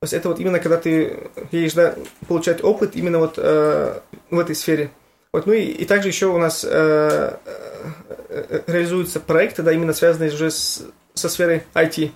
То 0.00 0.04
есть 0.04 0.14
это 0.14 0.28
вот 0.28 0.38
именно 0.38 0.60
когда 0.60 0.76
ты 0.76 1.30
едешь, 1.50 1.72
да, 1.72 1.94
получать 2.28 2.62
опыт 2.62 2.94
именно 2.94 3.18
вот 3.18 3.36
в 3.36 4.02
этой 4.30 4.54
сфере. 4.54 4.90
Вот, 5.32 5.46
ну 5.46 5.52
и, 5.52 5.62
и 5.62 5.84
также 5.84 6.08
еще 6.08 6.26
у 6.26 6.38
нас 6.38 6.64
э, 6.64 7.36
э, 8.28 8.60
реализуются 8.66 9.20
проекты, 9.20 9.62
да, 9.62 9.72
именно 9.72 9.92
связанные 9.92 10.32
уже 10.32 10.50
с, 10.50 10.82
со 11.14 11.28
сферой 11.28 11.64
IT. 11.74 12.12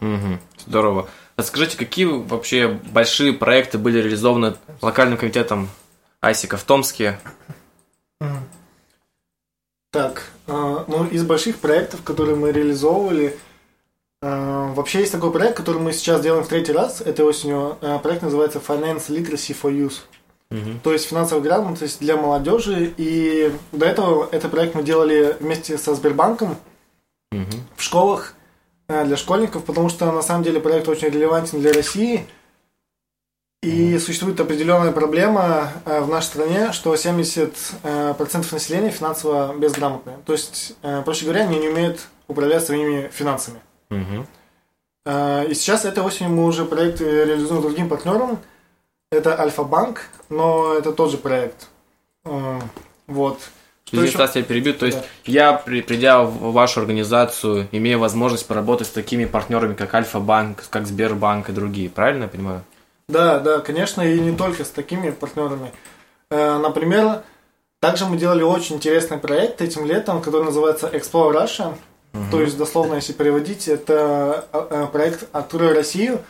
Угу, 0.00 0.38
здорово. 0.66 1.08
Расскажите, 1.36 1.78
какие 1.78 2.04
вообще 2.04 2.68
большие 2.68 3.32
проекты 3.32 3.78
были 3.78 3.98
реализованы 3.98 4.54
локальным 4.82 5.16
комитетом 5.16 5.70
Айсика 6.20 6.58
в 6.58 6.64
Томске? 6.64 7.18
Так, 9.90 10.24
э, 10.46 10.84
ну 10.86 11.06
из 11.06 11.24
больших 11.24 11.56
проектов, 11.56 12.02
которые 12.02 12.36
мы 12.36 12.52
реализовывали, 12.52 13.28
э, 13.28 13.45
вообще 14.22 15.00
есть 15.00 15.12
такой 15.12 15.32
проект, 15.32 15.56
который 15.56 15.80
мы 15.80 15.92
сейчас 15.92 16.20
делаем 16.20 16.44
в 16.44 16.48
третий 16.48 16.72
раз 16.72 17.00
этой 17.00 17.24
осенью. 17.24 17.76
Э, 17.80 17.98
проект 17.98 18.22
называется 18.22 18.60
Finance 18.66 19.08
Literacy 19.08 19.56
for 19.60 19.72
Youth. 19.72 20.00
Угу. 20.50 20.80
То 20.84 20.92
есть 20.92 21.06
финансовая 21.06 21.42
грамотность 21.42 22.00
для 22.00 22.16
молодежи. 22.16 22.94
И 22.96 23.52
до 23.72 23.86
этого 23.86 24.28
этот 24.30 24.50
проект 24.50 24.74
мы 24.74 24.82
делали 24.82 25.36
вместе 25.40 25.76
со 25.76 25.94
Сбербанком 25.94 26.56
угу. 27.32 27.56
в 27.76 27.82
школах 27.82 28.34
э, 28.88 29.04
для 29.04 29.16
школьников, 29.16 29.64
потому 29.64 29.88
что 29.88 30.10
на 30.12 30.22
самом 30.22 30.44
деле 30.44 30.60
проект 30.60 30.88
очень 30.88 31.08
релевантен 31.08 31.60
для 31.60 31.72
России. 31.72 32.26
И 33.62 33.94
угу. 33.94 34.00
существует 34.00 34.38
определенная 34.38 34.92
проблема 34.92 35.72
э, 35.84 36.00
в 36.00 36.08
нашей 36.08 36.26
стране, 36.26 36.72
что 36.72 36.94
70% 36.94 37.52
э, 37.82 38.14
населения 38.52 38.90
финансово 38.90 39.54
безграмотные. 39.56 40.18
То 40.24 40.32
есть, 40.32 40.76
проще 41.04 41.24
говоря, 41.24 41.42
они 41.42 41.58
не 41.58 41.68
умеют 41.68 42.06
управлять 42.28 42.64
своими 42.64 43.08
финансами. 43.12 43.60
Угу. 43.90 44.26
И 45.48 45.54
сейчас 45.54 45.84
этой 45.84 46.02
осенью 46.02 46.32
мы 46.32 46.44
уже 46.44 46.64
проект 46.64 47.00
реализуем 47.00 47.62
другим 47.62 47.88
партнером– 47.88 48.38
это 49.10 49.40
Альфа-банк, 49.40 50.02
но 50.28 50.74
это 50.74 50.92
тот 50.92 51.10
же 51.10 51.16
проект. 51.16 51.68
Вот. 52.24 53.38
Что 53.84 53.98
Здесь, 53.98 54.14
Стас, 54.14 54.34
я 54.34 54.42
перебью. 54.42 54.74
То 54.74 54.86
есть, 54.86 54.98
да. 54.98 55.04
я, 55.26 55.52
придя 55.52 56.22
в 56.22 56.52
вашу 56.52 56.80
организацию, 56.80 57.68
имею 57.70 58.00
возможность 58.00 58.46
поработать 58.46 58.88
с 58.88 58.90
такими 58.90 59.26
партнерами, 59.26 59.74
как 59.74 59.94
Альфа-банк, 59.94 60.64
как 60.70 60.88
Сбербанк 60.88 61.50
и 61.50 61.52
другие. 61.52 61.88
Правильно 61.88 62.24
я 62.24 62.28
понимаю? 62.28 62.64
Да, 63.08 63.38
да, 63.38 63.60
конечно, 63.60 64.02
и 64.02 64.18
не 64.18 64.36
только 64.36 64.64
с 64.64 64.70
такими 64.70 65.10
партнерами. 65.10 65.70
Э, 66.32 66.58
например, 66.58 67.22
также 67.78 68.06
мы 68.06 68.16
делали 68.16 68.42
очень 68.42 68.76
интересный 68.76 69.18
проект 69.18 69.62
этим 69.62 69.86
летом, 69.86 70.20
который 70.20 70.42
называется 70.42 70.88
Explore 70.88 71.32
Russia. 71.32 71.76
Угу. 72.22 72.30
То 72.30 72.40
есть, 72.40 72.56
дословно, 72.56 72.94
если 72.94 73.12
переводить, 73.12 73.68
это 73.68 74.46
э, 74.52 74.66
э, 74.70 74.86
проект 74.92 75.28
«Открой 75.32 75.72
Россию», 75.72 76.20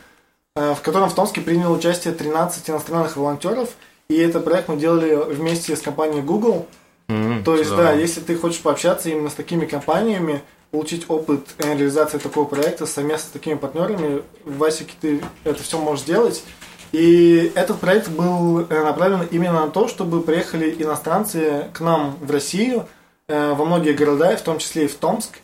Э, 0.57 0.73
в 0.73 0.81
котором 0.81 1.07
в 1.07 1.13
Томске 1.13 1.41
приняло 1.41 1.75
участие 1.75 2.15
13 2.15 2.71
иностранных 2.71 3.15
волонтеров. 3.15 3.69
И 4.09 4.15
этот 4.17 4.43
проект 4.43 4.69
мы 4.69 4.77
делали 4.77 5.13
вместе 5.15 5.75
с 5.75 5.81
компанией 5.81 6.23
Google. 6.23 6.65
Mm-hmm, 7.09 7.43
То 7.43 7.55
есть, 7.55 7.69
да. 7.69 7.77
да, 7.77 7.91
если 7.93 8.21
ты 8.21 8.35
хочешь 8.35 8.61
пообщаться 8.61 9.09
именно 9.09 9.29
с 9.29 9.35
такими 9.35 9.65
компаниями, 9.65 10.41
получить 10.71 11.05
опыт 11.09 11.41
реализации 11.59 12.17
такого 12.17 12.45
проекта 12.45 12.87
совместно 12.87 13.27
с 13.27 13.31
такими 13.31 13.53
партнерами, 13.53 14.23
в 14.45 14.57
Васике 14.57 14.93
ты 14.99 15.21
это 15.43 15.61
все 15.61 15.77
можешь 15.77 16.05
сделать. 16.05 16.43
И 16.91 17.51
этот 17.53 17.79
проект 17.79 18.09
был 18.09 18.65
направлен 18.67 19.27
именно 19.29 19.65
на 19.65 19.69
то, 19.69 19.87
чтобы 19.87 20.21
приехали 20.21 20.75
иностранцы 20.81 21.65
к 21.73 21.81
нам 21.81 22.17
в 22.19 22.31
Россию, 22.31 22.87
во 23.27 23.63
многие 23.63 23.93
города, 23.93 24.35
в 24.35 24.41
том 24.41 24.57
числе 24.57 24.85
и 24.85 24.87
в 24.87 24.95
Томск, 24.95 25.39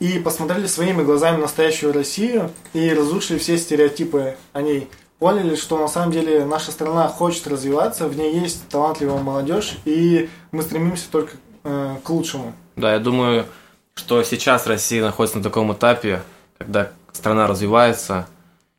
и 0.00 0.18
посмотрели 0.18 0.66
своими 0.66 1.02
глазами 1.02 1.40
настоящую 1.40 1.92
Россию 1.92 2.50
и 2.72 2.92
разрушили 2.92 3.38
все 3.38 3.56
стереотипы 3.58 4.36
о 4.52 4.62
ней. 4.62 4.88
Поняли, 5.18 5.54
что 5.54 5.78
на 5.78 5.86
самом 5.86 6.10
деле 6.10 6.44
наша 6.44 6.72
страна 6.72 7.06
хочет 7.08 7.46
развиваться, 7.46 8.08
в 8.08 8.16
ней 8.16 8.38
есть 8.40 8.68
талантливая 8.68 9.22
молодежь, 9.22 9.76
и 9.84 10.28
мы 10.50 10.62
стремимся 10.62 11.04
только 11.10 11.34
э, 11.62 11.96
к 12.02 12.10
лучшему. 12.10 12.54
Да, 12.74 12.92
я 12.92 12.98
думаю, 12.98 13.46
что 13.94 14.22
сейчас 14.24 14.66
Россия 14.66 15.02
находится 15.02 15.38
на 15.38 15.44
таком 15.44 15.72
этапе, 15.72 16.22
когда 16.58 16.90
страна 17.12 17.46
развивается, 17.46 18.26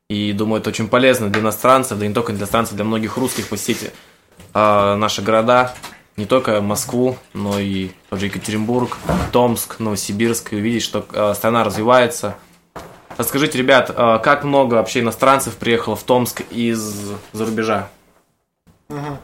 и 0.09 0.33
думаю, 0.33 0.59
это 0.59 0.69
очень 0.69 0.89
полезно 0.89 1.29
для 1.29 1.41
иностранцев, 1.41 1.97
да 1.97 2.05
и 2.05 2.09
не 2.09 2.13
только 2.13 2.33
для 2.33 2.39
иностранцев, 2.41 2.75
для 2.75 2.83
многих 2.83 3.15
русских 3.17 3.47
посетить 3.47 3.91
э, 4.53 4.95
наши 4.95 5.21
города, 5.21 5.73
не 6.15 6.25
только 6.25 6.61
Москву, 6.61 7.17
но 7.33 7.59
и 7.59 7.91
тот 8.09 8.19
же 8.19 8.27
Екатеринбург, 8.27 8.97
Томск, 9.31 9.79
Новосибирск, 9.79 10.53
и 10.53 10.57
увидеть, 10.57 10.83
что 10.83 11.05
э, 11.11 11.33
страна 11.35 11.63
развивается. 11.63 12.35
Расскажите, 13.17 13.57
ребят, 13.57 13.91
э, 13.95 14.19
как 14.23 14.43
много 14.43 14.75
вообще 14.75 14.99
иностранцев 14.99 15.55
приехало 15.55 15.95
в 15.95 16.03
Томск 16.03 16.41
из-за 16.51 17.17
рубежа? 17.33 17.89
Мгм. 18.89 19.17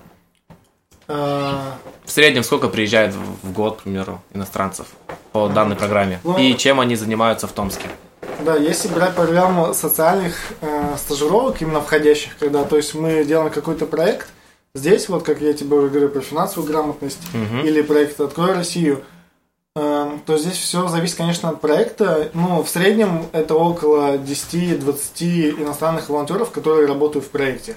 А, 1.07 1.75
В 2.05 2.11
среднем 2.11 2.43
сколько 2.43 2.69
приезжает 2.69 3.13
в 3.13 3.47
в 3.47 3.51
год, 3.51 3.79
к 3.79 3.83
примеру, 3.83 4.21
иностранцев 4.33 4.87
по 5.31 5.47
данной 5.47 5.75
программе? 5.75 6.19
Ну, 6.23 6.37
И 6.37 6.55
чем 6.55 6.79
они 6.79 6.95
занимаются 6.95 7.47
в 7.47 7.51
Томске? 7.51 7.87
Да, 8.41 8.55
если 8.55 8.87
брать 8.87 9.15
программу 9.15 9.73
социальных 9.73 10.35
э, 10.61 10.95
стажировок, 10.97 11.61
именно 11.61 11.81
входящих, 11.81 12.37
когда, 12.37 12.63
то 12.63 12.77
есть 12.77 12.93
мы 12.93 13.23
делаем 13.25 13.51
какой-то 13.51 13.85
проект, 13.85 14.27
здесь, 14.75 15.09
вот 15.09 15.23
как 15.23 15.41
я 15.41 15.53
тебе 15.53 15.75
уже 15.77 15.89
говорю 15.89 16.09
про 16.09 16.21
финансовую 16.21 16.71
грамотность, 16.71 17.19
Мгм. 17.33 17.65
или 17.65 17.81
проект 17.81 18.19
«Открой 18.19 18.53
Россию», 18.53 19.03
э, 19.75 20.11
то 20.25 20.37
здесь 20.37 20.57
все 20.57 20.87
зависит, 20.87 21.15
конечно, 21.17 21.49
от 21.49 21.61
проекта. 21.61 22.29
Ну, 22.33 22.63
в 22.63 22.69
среднем 22.69 23.25
это 23.31 23.55
около 23.55 24.17
10-20 24.17 25.51
иностранных 25.61 26.09
волонтеров, 26.09 26.51
которые 26.51 26.87
работают 26.87 27.25
в 27.25 27.29
проекте. 27.29 27.75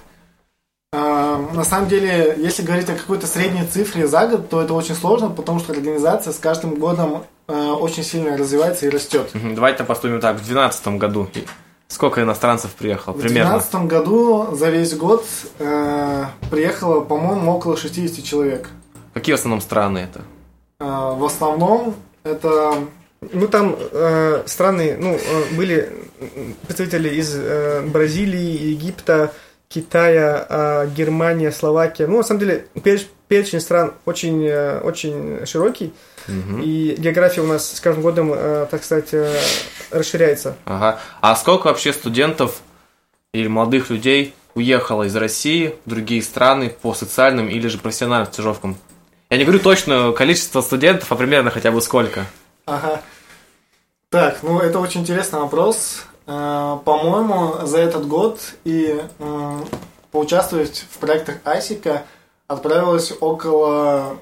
Э, 0.93 1.23
На 1.55 1.65
самом 1.65 1.89
деле, 1.89 2.35
если 2.39 2.63
говорить 2.63 2.89
о 2.91 2.95
какой-то 2.95 3.27
средней 3.27 3.67
цифре 3.67 4.07
за 4.07 4.27
год, 4.27 4.49
то 4.51 4.61
это 4.61 4.75
очень 4.75 4.95
сложно, 4.95 5.29
потому 5.31 5.59
что 5.61 5.73
организация 5.73 6.33
с 6.33 6.39
каждым 6.39 6.75
годом 6.77 7.25
э, 7.49 7.55
очень 7.71 8.03
сильно 8.05 8.37
развивается 8.37 8.87
и 8.87 8.91
растет. 8.91 9.31
Давайте 9.35 9.85
поступим 9.85 10.21
так. 10.21 10.35
В 10.37 10.45
2012 10.47 10.89
году 10.99 11.29
сколько 11.93 12.23
иностранцев 12.23 12.71
приехало? 12.73 13.15
В 13.15 13.21
Примерно. 13.21 13.59
2012 13.59 13.91
году 13.91 14.57
за 14.57 14.71
весь 14.71 14.95
год 14.97 15.25
э, 15.59 16.25
приехало, 16.51 17.01
по-моему, 17.01 17.53
около 17.53 17.77
60 17.77 18.25
человек. 18.25 18.69
Какие 19.15 19.35
в 19.35 19.39
основном 19.39 19.61
страны 19.61 19.99
это? 19.99 20.23
Э, 20.81 21.15
в 21.17 21.25
основном 21.25 21.95
это 22.25 22.75
Ну, 23.33 23.47
там 23.47 23.77
э, 23.79 24.43
страны, 24.47 24.97
ну, 24.99 25.15
э, 25.15 25.55
были 25.57 25.93
представители 26.67 27.09
из 27.21 27.33
э, 27.37 27.83
Бразилии, 27.87 28.71
Египта, 28.71 29.33
Китая, 29.69 30.47
э, 30.49 30.89
Германия, 30.97 31.53
Словакия. 31.53 32.07
Ну, 32.09 32.17
на 32.17 32.23
самом 32.25 32.41
деле, 32.41 32.67
переч- 32.75 33.07
перечень 33.29 33.61
стран 33.61 33.93
очень, 34.07 34.45
э, 34.45 34.81
очень 34.81 35.47
широкий, 35.47 35.93
и 36.29 36.95
география 36.99 37.41
у 37.41 37.47
нас 37.47 37.77
с 37.77 37.81
каждым 37.81 38.03
годом, 38.03 38.33
э, 38.35 38.67
так 38.71 38.85
сказать, 38.85 39.09
э, 39.13 39.35
расширяется. 39.91 40.57
Ага. 40.65 41.01
А 41.21 41.37
сколько 41.37 41.67
вообще 41.67 41.93
студентов 41.93 42.61
или 43.33 43.49
молодых 43.49 43.91
людей 43.91 44.35
уехало 44.55 45.05
из 45.05 45.17
России 45.17 45.75
в 45.85 45.91
другие 45.91 46.23
страны 46.23 46.71
по 46.71 46.95
социальным 46.95 47.49
или 47.49 47.67
же 47.69 47.79
профессиональным 47.79 48.33
стажировкам? 48.33 48.77
Я 49.31 49.39
не 49.39 49.45
говорю 49.45 49.61
точное 49.61 50.13
количество 50.13 50.61
студентов, 50.61 51.11
а 51.11 51.17
примерно 51.17 51.51
хотя 51.51 51.71
бы 51.71 51.81
сколько. 51.81 52.27
Ага. 52.67 53.01
Так, 54.11 54.43
ну 54.43 54.61
это 54.61 54.79
очень 54.79 55.01
интересный 55.01 55.41
вопрос. 55.41 56.05
Э, 56.27 56.79
По-моему, 56.85 57.67
за 57.67 57.79
этот 57.79 58.07
год 58.07 58.41
и 58.65 59.01
поучаствовать 60.11 60.85
в 60.91 60.99
проектах 60.99 61.37
Айсика 61.45 62.03
отправилось 62.47 63.13
около 63.19 64.19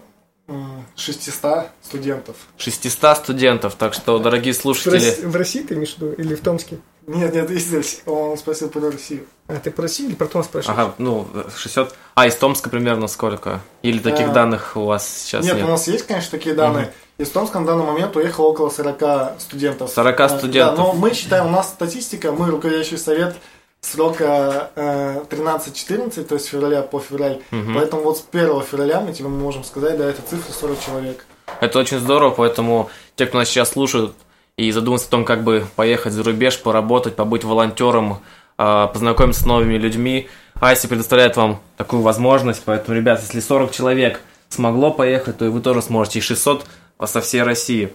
600 0.96 1.68
студентов. 1.82 2.36
600 2.58 3.16
студентов, 3.16 3.74
так 3.76 3.94
что, 3.94 4.18
дорогие 4.18 4.52
В, 4.52 4.56
слушатели, 4.56 5.24
в 5.26 5.36
России 5.36 5.62
ты 5.62 5.74
имеешь 5.74 5.94
в 5.94 5.98
виду? 5.98 6.12
Или 6.12 6.34
в 6.34 6.40
Томске? 6.40 6.78
Нет, 7.06 7.34
нет, 7.34 7.50
здесь 7.50 8.02
он 8.06 8.36
спросил 8.38 8.68
про 8.68 8.90
Россию. 8.90 9.26
А, 9.48 9.54
ты 9.56 9.70
по 9.70 9.82
России 9.82 10.06
или 10.06 10.14
про 10.14 10.26
Том 10.26 10.44
спрашиваешь? 10.44 10.78
ага, 10.78 10.94
ну, 10.98 11.26
600... 11.56 11.94
А, 12.14 12.26
из 12.26 12.36
Томска 12.36 12.70
примерно 12.70 13.08
сколько? 13.08 13.60
Или 13.82 13.98
таких 13.98 14.28
А, 14.28 14.32
данных 14.32 14.76
у 14.76 14.84
вас 14.84 15.08
сейчас 15.08 15.44
нет, 15.44 15.56
нет? 15.56 15.64
у 15.64 15.68
нас 15.68 15.88
есть, 15.88 16.06
конечно, 16.06 16.30
такие 16.30 16.54
данные. 16.54 16.92
Из 17.18 17.28
Томска 17.30 17.58
на 17.58 17.66
данный 17.66 17.84
момент 17.84 18.14
уехало 18.16 18.46
около 18.46 18.70
40 18.70 19.40
студентов. 19.40 19.90
40 19.90 20.20
Э, 20.20 20.28
студентов. 20.38 20.76
Да, 20.76 20.82
но 20.84 20.92
мы 20.92 21.12
считаем, 21.14 21.46
у 21.46 21.50
нас 21.50 21.68
статистика, 21.70 22.32
мы 22.32 22.50
руководящий 22.50 22.96
совет 22.96 23.34
срока 23.80 24.70
э, 24.74 25.24
13-14, 25.30 26.24
то 26.24 26.34
есть 26.34 26.48
февраля 26.48 26.82
по 26.82 27.00
февраль. 27.00 27.40
Поэтому 27.50 28.02
вот 28.02 28.18
с 28.18 28.24
1 28.30 28.62
февраля 28.62 29.00
мы 29.00 29.12
тебе 29.12 29.28
можем 29.28 29.64
сказать, 29.64 29.98
да, 29.98 30.08
это 30.08 30.22
цифра 30.22 30.52
40 30.52 30.80
человек. 30.84 31.26
Это 31.60 31.78
очень 31.78 31.98
здорово, 31.98 32.30
поэтому 32.30 32.90
те, 33.16 33.26
кто 33.26 33.38
нас 33.38 33.48
сейчас 33.48 33.70
слушают 33.70 34.14
и 34.56 34.70
задумываются 34.70 35.08
о 35.08 35.10
том, 35.10 35.24
как 35.24 35.42
бы 35.42 35.66
поехать 35.76 36.12
за 36.12 36.22
рубеж, 36.22 36.60
поработать, 36.60 37.16
побыть 37.16 37.44
волонтером, 37.44 38.18
а, 38.56 38.88
познакомиться 38.88 39.42
с 39.42 39.46
новыми 39.46 39.74
людьми, 39.74 40.28
Айси 40.60 40.86
предоставляет 40.86 41.36
вам 41.36 41.60
такую 41.76 42.02
возможность, 42.02 42.62
поэтому, 42.64 42.96
ребят, 42.96 43.20
если 43.20 43.40
40 43.40 43.72
человек 43.72 44.20
смогло 44.50 44.90
поехать, 44.90 45.38
то 45.38 45.46
и 45.46 45.48
вы 45.48 45.60
тоже 45.60 45.80
сможете, 45.80 46.18
и 46.18 46.22
600 46.22 46.66
со 47.06 47.20
всей 47.22 47.42
России. 47.42 47.90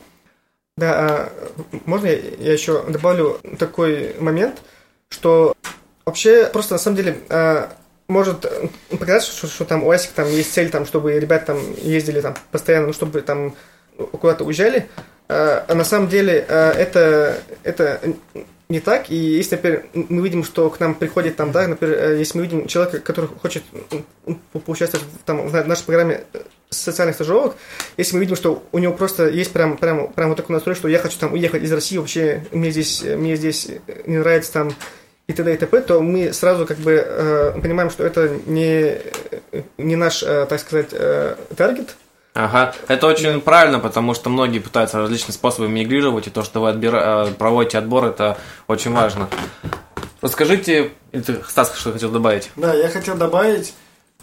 Да, 0.78 0.94
а, 0.94 1.32
можно 1.86 2.08
я 2.08 2.52
еще 2.52 2.84
добавлю 2.90 3.40
такой 3.60 4.16
момент, 4.20 4.62
что 5.10 5.54
вообще 6.06 6.46
просто 6.46 6.74
на 6.74 6.80
самом 6.80 6.98
деле 6.98 7.18
а, 7.30 7.70
может 8.08 8.46
показаться, 8.90 9.32
что, 9.32 9.48
что 9.48 9.66
там 9.66 9.84
у 9.84 9.92
Асик 9.92 10.12
там 10.12 10.28
есть 10.30 10.54
цель, 10.54 10.70
там, 10.70 10.86
чтобы 10.86 11.20
ребята 11.20 11.48
там 11.48 11.60
ездили 11.82 12.22
там 12.22 12.36
постоянно, 12.52 12.88
ну, 12.88 12.94
чтобы 12.94 13.22
там 13.22 13.56
куда-то 13.98 14.44
уезжали. 14.44 14.88
А, 15.28 15.66
а 15.68 15.76
на 15.76 15.84
самом 15.84 16.08
деле 16.08 16.46
а, 16.48 16.72
это, 16.72 17.40
это 17.64 18.00
не 18.70 18.80
так. 18.80 19.10
И 19.10 19.16
если, 19.16 19.56
например, 19.56 19.86
мы 19.94 20.24
видим, 20.24 20.44
что 20.44 20.70
к 20.70 20.80
нам 20.80 20.96
приходит 20.96 21.36
там, 21.36 21.52
да, 21.52 21.68
например, 21.68 21.98
э, 21.98 22.18
если 22.18 22.38
мы 22.38 22.46
видим 22.46 22.68
человека, 22.68 23.00
который 23.00 23.28
хочет 23.28 23.64
поучаствовать 24.66 25.06
там, 25.26 25.48
в 25.48 25.54
на- 25.54 25.64
нашей 25.64 25.86
программе 25.86 26.24
э, 26.34 26.40
социальных 26.72 27.16
стажировок, 27.16 27.56
если 27.98 28.16
мы 28.16 28.22
видим, 28.22 28.36
что 28.36 28.64
у 28.72 28.80
него 28.80 28.94
просто 28.94 29.30
есть 29.30 29.52
прям, 29.52 29.78
прям, 29.78 30.08
прям 30.08 30.30
вот 30.30 30.38
такой 30.38 30.56
настрой, 30.56 30.76
что 30.76 30.88
я 30.88 30.98
хочу 30.98 31.18
там 31.20 31.34
уехать 31.34 31.62
из 31.62 31.72
России, 31.72 31.98
вообще 31.98 32.44
мне 32.52 32.72
здесь, 32.72 33.04
мне 33.04 33.36
здесь 33.36 33.68
не 34.08 34.18
нравится 34.18 34.52
там 34.54 34.72
и 35.28 35.34
т.д. 35.34 35.54
и 35.54 35.58
т.п., 35.58 35.82
то 35.82 36.02
мы 36.02 36.34
сразу 36.34 36.66
как 36.66 36.78
бы 36.78 36.92
э, 36.94 37.60
понимаем, 37.62 37.90
что 37.90 38.06
это 38.06 38.30
не, 38.46 38.98
не 39.78 39.96
наш, 39.96 40.24
э, 40.24 40.46
так 40.48 40.60
сказать, 40.60 40.90
э, 40.92 41.36
таргет, 41.56 41.96
Ага, 42.36 42.76
это 42.90 43.08
очень 43.08 43.40
правильно, 43.40 43.80
потому 43.80 44.14
что 44.14 44.30
многие 44.30 44.60
пытаются 44.60 44.98
различные 44.98 45.32
способы 45.32 45.70
мигрировать, 45.70 46.28
и 46.28 46.30
то, 46.30 46.44
что 46.44 46.60
вы 46.60 46.70
отбира- 46.70 47.30
э, 47.30 47.32
проводите 47.32 47.78
отбор, 47.78 48.04
это 48.04 48.38
очень 48.68 48.92
важно. 48.92 49.30
Расскажите, 50.20 50.92
или 51.14 51.22
ты, 51.22 51.42
Стас, 51.48 51.74
что 51.78 51.94
хотел 51.94 52.12
добавить? 52.12 52.52
Да, 52.58 52.74
я 52.74 52.90
хотел 52.90 53.16
добавить, 53.16 53.74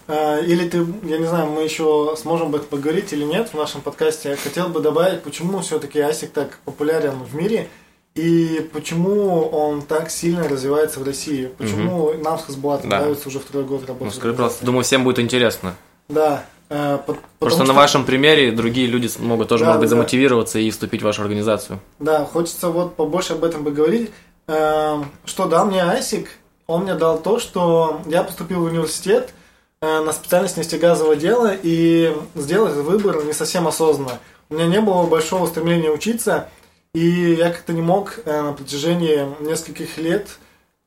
э, 0.08 0.44
или 0.44 0.68
ты, 0.68 0.84
я 1.04 1.16
не 1.16 1.24
знаю, 1.24 1.46
мы 1.46 1.62
еще 1.62 2.14
сможем 2.18 2.48
об 2.48 2.56
этом 2.56 2.68
поговорить 2.68 3.14
или 3.14 3.24
нет 3.24 3.48
в 3.48 3.54
нашем 3.56 3.80
подкасте, 3.80 4.28
я 4.28 4.36
хотел 4.36 4.68
бы 4.68 4.80
добавить, 4.80 5.22
почему 5.22 5.60
все-таки 5.60 5.98
Асик 5.98 6.32
так 6.32 6.58
популярен 6.66 7.14
в 7.14 7.34
мире, 7.34 7.68
и 8.14 8.68
почему 8.72 9.40
он 9.48 9.82
так 9.82 10.10
сильно 10.10 10.46
развивается 10.48 11.00
в 11.00 11.04
России, 11.04 11.50
почему 11.58 12.12
нам 12.14 12.38
с 12.38 12.44
Хасбулатом 12.44 12.90
Да. 12.90 13.00
нравится 13.00 13.28
уже 13.28 13.38
второй 13.40 13.64
год 13.66 13.82
Ну, 13.82 13.86
работать. 13.88 14.14
скажи, 14.14 14.34
пожалуйста, 14.34 14.64
думаю, 14.66 14.84
всем 14.84 15.04
будет 15.04 15.18
интересно. 15.18 15.74
Да. 16.08 16.44
э, 16.74 16.98
по- 17.06 17.16
Просто 17.38 17.60
на 17.60 17.66
что- 17.66 17.74
вашем 17.74 18.04
примере 18.06 18.50
другие 18.50 18.86
люди 18.86 19.06
могут 19.18 19.48
тоже, 19.48 19.64
Да, 19.64 19.70
может 19.70 19.80
быть, 19.80 19.90
да. 19.90 19.96
замотивироваться 19.96 20.58
и 20.58 20.70
вступить 20.70 21.02
в 21.02 21.04
вашу 21.04 21.20
организацию. 21.20 21.78
Да, 21.98 22.24
хочется 22.24 22.68
вот 22.70 22.96
побольше 22.96 23.34
об 23.34 23.44
этом 23.44 23.62
поговорить. 23.62 24.10
Эм, 24.46 25.04
Что 25.26 25.46
дал 25.46 25.66
мне 25.66 25.82
Айсик? 25.82 26.30
Он 26.66 26.84
мне 26.84 26.94
дал 26.94 27.18
то, 27.18 27.38
что 27.38 28.00
я 28.06 28.22
поступил 28.22 28.60
в 28.60 28.64
университет 28.64 29.34
э, 29.82 30.00
на 30.00 30.12
специальность 30.12 30.56
нефтегазового 30.56 31.14
дела 31.16 31.54
и 31.62 32.16
сделал 32.36 32.68
этот 32.68 32.84
выбор 32.84 33.22
не 33.24 33.32
совсем 33.34 33.66
осознанно. 33.68 34.18
У 34.48 34.54
меня 34.54 34.66
не 34.66 34.80
было 34.80 35.02
большого 35.02 35.46
стремления 35.46 35.90
учиться, 35.90 36.48
и 36.94 37.34
я 37.34 37.50
как-то 37.50 37.72
не 37.72 37.80
мог 37.80 38.20
э, 38.24 38.42
на 38.42 38.52
протяжении 38.52 39.26
нескольких 39.40 39.96
лет 39.96 40.38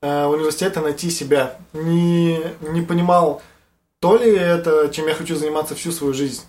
э, 0.02 0.26
университета 0.26 0.82
найти 0.82 1.10
себя. 1.10 1.58
Не, 1.74 2.40
не 2.62 2.82
понимал, 2.82 3.42
то 4.00 4.16
ли 4.16 4.36
это, 4.36 4.90
чем 4.90 5.08
я 5.08 5.16
хочу 5.16 5.36
заниматься 5.36 5.74
всю 5.74 5.92
свою 5.92 6.14
жизнь, 6.14 6.44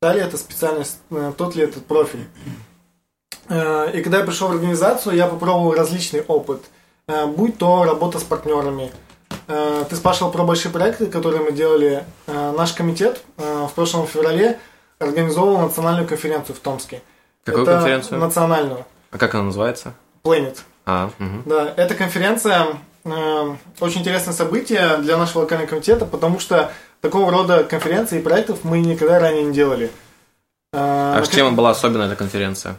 та 0.00 0.12
ли 0.12 0.20
это 0.20 0.36
специальность, 0.36 0.98
э, 1.10 1.32
тот 1.38 1.56
ли 1.56 1.62
этот 1.62 1.86
профиль. 1.86 2.26
И 3.48 4.02
когда 4.02 4.18
я 4.18 4.24
пришел 4.24 4.48
в 4.48 4.52
организацию, 4.52 5.14
я 5.14 5.28
попробовал 5.28 5.72
различный 5.72 6.20
опыт. 6.20 6.64
Будь 7.06 7.56
то 7.58 7.84
работа 7.84 8.18
с 8.18 8.24
партнерами. 8.24 8.90
Ты 9.46 9.94
спрашивал 9.94 10.32
про 10.32 10.42
большие 10.42 10.72
проекты, 10.72 11.06
которые 11.06 11.44
мы 11.44 11.52
делали. 11.52 12.04
Наш 12.26 12.72
комитет 12.72 13.22
в 13.36 13.70
прошлом 13.72 14.08
феврале 14.08 14.58
организовал 14.98 15.58
национальную 15.58 16.08
конференцию 16.08 16.56
в 16.56 16.58
Томске. 16.58 17.02
Какую 17.46 17.62
Это 17.62 17.72
конференцию? 17.76 18.18
Национальную. 18.18 18.84
А 19.12 19.18
как 19.18 19.34
она 19.34 19.44
называется? 19.44 19.94
Planet. 20.24 20.58
А, 20.84 21.10
мгм. 21.18 21.42
Да, 21.46 21.72
эта 21.76 21.94
конференция 21.94 22.66
э, 23.04 23.54
очень 23.80 24.00
интересное 24.00 24.34
событие 24.34 24.98
для 24.98 25.16
нашего 25.16 25.42
локального 25.42 25.68
комитета, 25.68 26.06
потому 26.06 26.38
что 26.40 26.72
такого 27.00 27.30
рода 27.30 27.62
конференций 27.64 28.18
и 28.18 28.22
проектов 28.22 28.58
мы 28.64 28.80
никогда 28.80 29.20
ранее 29.20 29.44
не 29.44 29.52
делали. 29.54 29.90
Э, 30.72 31.14
А 31.18 31.24
с 31.24 31.28
чем 31.28 31.54
была 31.56 31.70
особенна 31.70 32.02
эта 32.04 32.16
конференция? 32.16 32.76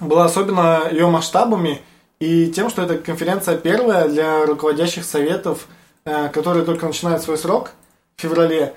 была 0.00 0.24
особенно 0.24 0.88
ее 0.90 1.08
масштабами 1.08 1.82
и 2.20 2.46
тем, 2.50 2.70
что 2.70 2.82
это 2.82 2.96
конференция 2.96 3.58
первая 3.58 4.08
для 4.08 4.46
руководящих 4.46 5.04
советов, 5.04 5.66
э, 6.04 6.28
которые 6.30 6.64
только 6.64 6.86
начинают 6.86 7.22
свой 7.22 7.38
срок 7.38 7.72
в 8.16 8.22
феврале. 8.22 8.74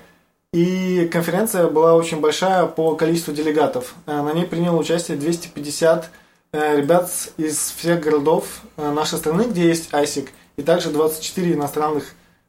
И 0.54 1.08
конференция 1.12 1.66
была 1.66 1.94
очень 1.96 2.20
большая 2.20 2.66
по 2.66 2.94
количеству 2.94 3.34
делегатов. 3.34 3.94
Э, 4.06 4.22
на 4.22 4.32
ней 4.32 4.46
приняло 4.46 4.76
участие 4.76 5.16
250 5.16 6.08
э, 6.52 6.76
ребят 6.76 7.10
из 7.36 7.74
всех 7.76 8.00
городов 8.00 8.60
нашей 8.76 9.18
страны, 9.18 9.46
где 9.50 9.66
есть 9.66 9.90
ISIC, 9.92 10.28
и 10.56 10.62
также 10.62 10.90
24 10.90 11.54
иностранных 11.54 12.04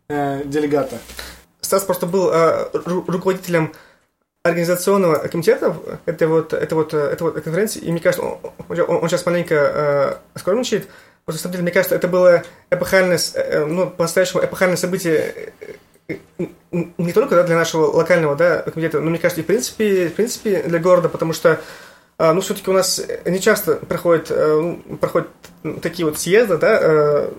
делегата. 0.07 0.99
Стас 1.61 1.83
просто 1.83 2.05
был 2.05 2.31
руководителем 3.07 3.73
организационного 4.45 5.27
комитета 5.27 5.75
это 6.05 6.27
вот, 6.27 6.53
это 6.53 6.75
вот, 6.75 6.93
это 6.93 7.23
вот 7.23 7.33
конференции, 7.33 7.79
и 7.79 7.91
мне 7.91 7.99
кажется, 7.99 8.23
он, 8.23 8.39
он, 8.69 8.79
он 9.01 9.09
сейчас 9.09 9.25
маленько 9.25 9.55
э, 10.35 10.39
скромничает, 10.39 10.83
что, 11.23 11.31
на 11.31 11.37
самом 11.39 11.53
деле, 11.53 11.63
мне 11.63 11.71
кажется, 11.71 11.95
это 11.95 12.07
было 12.07 12.43
эпохальное, 12.69 13.19
э, 13.33 13.65
ну, 13.65 13.89
по-настоящему 13.89 14.45
эпохальное 14.45 14.77
событие 14.77 15.33
э, 15.59 15.73
не 16.71 17.13
только 17.13 17.35
да, 17.35 17.43
для 17.43 17.55
нашего 17.55 17.85
локального 17.85 18.35
да, 18.35 18.61
комитета, 18.61 18.99
но, 18.99 19.09
мне 19.09 19.19
кажется, 19.19 19.41
и 19.41 19.43
в 19.43 19.47
принципе, 19.47 20.09
в 20.09 20.13
принципе 20.13 20.63
для 20.63 20.79
города, 20.79 21.09
потому 21.09 21.33
что 21.33 21.59
а, 22.17 22.33
ну, 22.33 22.39
все-таки 22.39 22.69
у 22.69 22.73
нас 22.73 23.01
не 23.25 23.41
часто 23.41 23.75
проходят, 23.75 24.27
э, 24.29 24.79
ну, 24.85 24.97
проходят 24.97 25.27
такие 25.81 26.05
вот 26.05 26.17
съезды, 26.17 26.57
да, 26.57 26.79
э, 26.81 27.29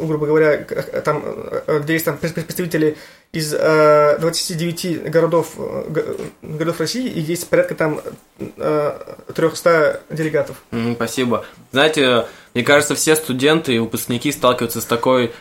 грубо 0.00 0.26
говоря, 0.26 0.56
там, 1.04 1.22
э, 1.24 1.78
где 1.84 1.92
есть 1.92 2.04
там 2.04 2.18
представители 2.18 2.96
из 3.30 3.50
29 3.50 5.08
городов, 5.08 5.54
городов 6.42 6.80
России, 6.80 7.08
и 7.08 7.20
есть 7.20 7.48
порядка 7.48 7.74
там 7.74 8.00
300 9.34 10.00
делегатов. 10.10 10.62
Спасибо. 10.94 11.44
Знаете, 11.72 12.26
мне 12.54 12.64
кажется, 12.64 12.94
все 12.94 13.16
студенты 13.16 13.74
и 13.74 13.78
выпускники 13.78 14.30
сталкиваются 14.30 14.80
с 14.80 14.84
такой 14.84 15.32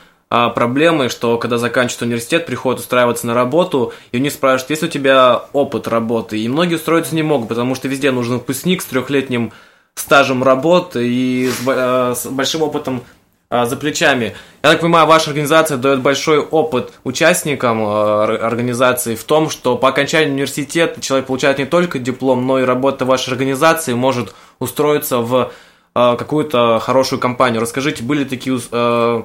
проблемой, 0.55 1.09
что 1.09 1.37
когда 1.37 1.57
заканчивают 1.57 2.03
университет, 2.03 2.45
приходят 2.45 2.79
устраиваться 2.79 3.27
на 3.27 3.33
работу, 3.33 3.93
и 4.11 4.17
у 4.17 4.19
них 4.19 4.33
спрашивают, 4.33 4.71
есть 4.71 4.83
у 4.83 4.87
тебя 4.87 5.43
опыт 5.53 5.87
работы. 5.87 6.39
И 6.39 6.47
многие 6.47 6.75
устроиться 6.75 7.13
не 7.13 7.23
могут, 7.23 7.49
потому 7.49 7.75
что 7.75 7.87
везде 7.87 8.11
нужен 8.11 8.35
выпускник 8.35 8.81
с 8.81 8.85
трехлетним 8.85 9.51
стажем 9.95 10.43
работы 10.43 11.07
и 11.07 11.49
с, 11.49 11.61
э, 11.67 12.13
с 12.15 12.25
большим 12.27 12.63
опытом 12.63 13.03
э, 13.49 13.65
за 13.65 13.75
плечами. 13.75 14.35
Я 14.63 14.71
так 14.71 14.81
понимаю, 14.81 15.05
ваша 15.05 15.29
организация 15.29 15.77
дает 15.77 16.01
большой 16.01 16.39
опыт 16.39 16.93
участникам 17.03 17.81
э, 17.81 18.37
организации 18.37 19.15
в 19.15 19.23
том, 19.23 19.49
что 19.49 19.77
по 19.77 19.89
окончании 19.89 20.31
университета 20.31 20.99
человек 21.01 21.27
получает 21.27 21.59
не 21.59 21.65
только 21.65 21.99
диплом, 21.99 22.45
но 22.47 22.59
и 22.59 22.63
работа 22.63 23.05
вашей 23.05 23.31
организации 23.31 23.93
может 23.93 24.33
устроиться 24.59 25.19
в 25.19 25.51
э, 25.95 26.15
какую-то 26.17 26.79
хорошую 26.79 27.19
компанию. 27.19 27.61
Расскажите, 27.61 28.03
были 28.03 28.23
такие 28.23 28.59
э, 28.71 29.23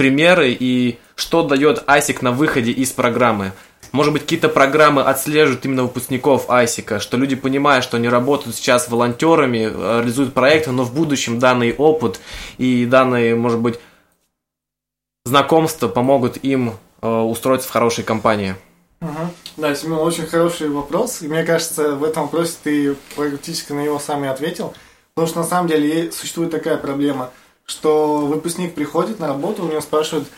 примеры 0.00 0.56
и 0.58 0.98
что 1.14 1.42
дает 1.42 1.84
ASIC 1.86 2.20
на 2.22 2.32
выходе 2.32 2.72
из 2.72 2.90
программы. 2.90 3.52
Может 3.92 4.14
быть, 4.14 4.22
какие-то 4.22 4.48
программы 4.48 5.02
отслеживают 5.02 5.62
именно 5.66 5.82
выпускников 5.82 6.48
ASIC, 6.48 7.00
что 7.00 7.18
люди 7.18 7.36
понимают, 7.36 7.84
что 7.84 7.98
они 7.98 8.08
работают 8.08 8.56
сейчас 8.56 8.88
волонтерами, 8.88 9.68
э, 9.70 9.98
реализуют 9.98 10.32
проекты, 10.32 10.70
но 10.70 10.84
в 10.84 10.94
будущем 10.94 11.38
данный 11.38 11.74
опыт 11.74 12.18
и 12.56 12.86
данные, 12.86 13.36
может 13.36 13.60
быть, 13.60 13.78
знакомства 15.26 15.86
помогут 15.88 16.42
им 16.42 16.72
э, 17.02 17.06
устроиться 17.06 17.68
в 17.68 17.70
хорошей 17.70 18.02
компании. 18.02 18.54
Угу. 19.02 19.34
Да, 19.58 19.74
Семен, 19.74 19.98
очень 19.98 20.24
хороший 20.24 20.70
вопрос. 20.70 21.20
И 21.20 21.28
мне 21.28 21.44
кажется, 21.44 21.94
в 21.96 22.04
этом 22.04 22.22
вопросе 22.22 22.54
ты 22.62 22.96
практически 23.16 23.72
на 23.72 23.84
него 23.84 23.98
сам 23.98 24.24
и 24.24 24.28
ответил. 24.28 24.72
Потому 25.12 25.28
что 25.28 25.40
на 25.40 25.46
самом 25.46 25.68
деле 25.68 26.10
существует 26.10 26.50
такая 26.50 26.78
проблема– 26.78 27.28
что 27.70 28.18
выпускник 28.18 28.74
приходит 28.74 29.20
на 29.20 29.28
работу, 29.28 29.62
у 29.62 29.68
него 29.68 29.80
спрашивают, 29.80 30.28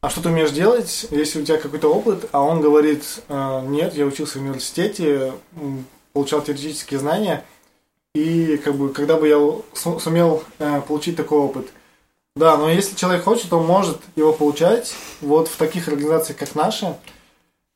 а 0.00 0.08
что 0.08 0.22
ты 0.22 0.28
умеешь 0.28 0.52
делать, 0.52 1.06
если 1.10 1.42
у 1.42 1.44
тебя 1.44 1.58
какой-то 1.58 1.92
опыт, 1.92 2.28
а 2.32 2.40
он 2.42 2.60
говорит, 2.60 3.22
«Э, 3.28 3.62
нет, 3.66 3.94
я 3.94 4.06
учился 4.06 4.38
в 4.38 4.42
университете, 4.42 5.32
получал 6.12 6.42
теоретические 6.42 7.00
знания, 7.00 7.44
и 8.14 8.56
как 8.58 8.76
бы, 8.76 8.90
когда 8.90 9.16
бы 9.16 9.28
я 9.28 9.38
сумел 9.74 10.44
э, 10.58 10.80
получить 10.86 11.16
такой 11.16 11.38
опыт. 11.38 11.68
Да, 12.36 12.56
но 12.56 12.70
если 12.70 12.96
человек 12.96 13.24
хочет, 13.24 13.52
он 13.52 13.66
может 13.66 13.98
его 14.14 14.32
получать 14.32 14.94
вот 15.20 15.48
в 15.48 15.56
таких 15.56 15.88
организациях, 15.88 16.38
как 16.38 16.54
наша, 16.54 16.96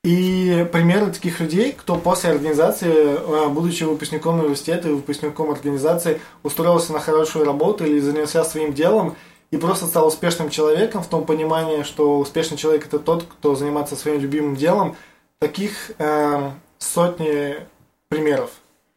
и 0.05 0.69
примеры 0.71 1.11
таких 1.11 1.41
людей, 1.41 1.73
кто 1.73 1.97
после 1.97 2.31
организации, 2.31 2.93
э, 2.93 3.49
будучи 3.49 3.85
выпускником 3.85 4.39
университета 4.39 4.89
и 4.91 4.93
выпускником 4.93 5.51
организации, 5.51 6.21
устроился 6.43 6.93
на 6.93 7.01
хорошую 7.01 7.47
работу 7.47 7.87
или 7.87 7.99
занялся 8.01 8.45
своим 8.45 8.75
делом 8.75 9.17
и 9.51 9.57
просто 9.57 9.87
стал 9.87 10.07
успешным 10.07 10.51
человеком 10.51 11.03
в 11.03 11.09
том 11.09 11.25
понимании, 11.25 11.85
что 11.85 12.19
успешный 12.19 12.59
человек 12.59 12.87
это 12.87 12.99
тот, 12.99 13.23
кто 13.23 13.55
занимается 13.55 13.97
своим 13.97 14.21
любимым 14.21 14.57
делом. 14.57 14.95
Таких 15.39 15.93
э, 15.99 16.51
сотни 16.77 17.57
примеров. 18.09 18.51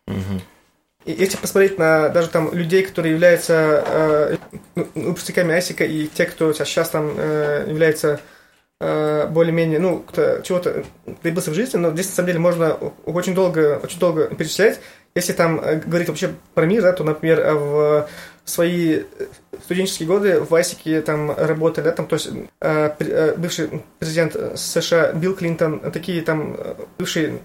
Угу. 0.07 0.41
Если 1.05 1.37
посмотреть 1.37 1.77
на 1.77 2.09
даже 2.09 2.27
там 2.27 2.53
людей, 2.53 2.83
которые 2.83 3.13
являются 3.13 3.81
э, 3.87 4.37
выпускниками 4.93 5.55
Асика 5.55 5.85
и 5.85 6.07
те, 6.07 6.25
кто 6.25 6.51
сейчас 6.51 6.89
там 6.89 7.13
э, 7.15 7.63
является 7.69 8.19
более-менее, 8.79 9.79
ну, 9.79 10.05
чего-то 10.43 10.83
добился 11.23 11.51
в 11.51 11.55
жизни, 11.55 11.77
но 11.77 11.91
здесь, 11.91 12.09
на 12.09 12.13
самом 12.13 12.27
деле, 12.27 12.39
можно 12.39 12.73
очень 13.05 13.33
долго, 13.33 13.79
очень 13.83 13.99
долго 13.99 14.27
перечислять. 14.27 14.79
Если 15.15 15.33
там 15.33 15.59
э, 15.59 15.81
говорить 15.83 16.09
вообще 16.09 16.29
про 16.53 16.67
мир, 16.67 16.83
да, 16.83 16.93
то, 16.93 17.03
например, 17.03 17.39
э, 17.39 17.53
в 17.55 18.07
свои 18.45 19.01
студенческие 19.63 20.07
годы 20.07 20.39
в 20.39 20.51
Вайсике 20.51 21.01
там 21.01 21.35
работали, 21.35 21.85
да, 21.85 21.91
там, 21.91 22.05
то 22.05 22.15
есть 22.15 22.29
бывший 23.37 23.83
президент 23.97 24.37
США 24.57 25.11
Билл 25.13 25.33
Клинтон, 25.33 25.79
такие 25.91 26.21
там 26.21 26.55
бывшие 26.99 27.39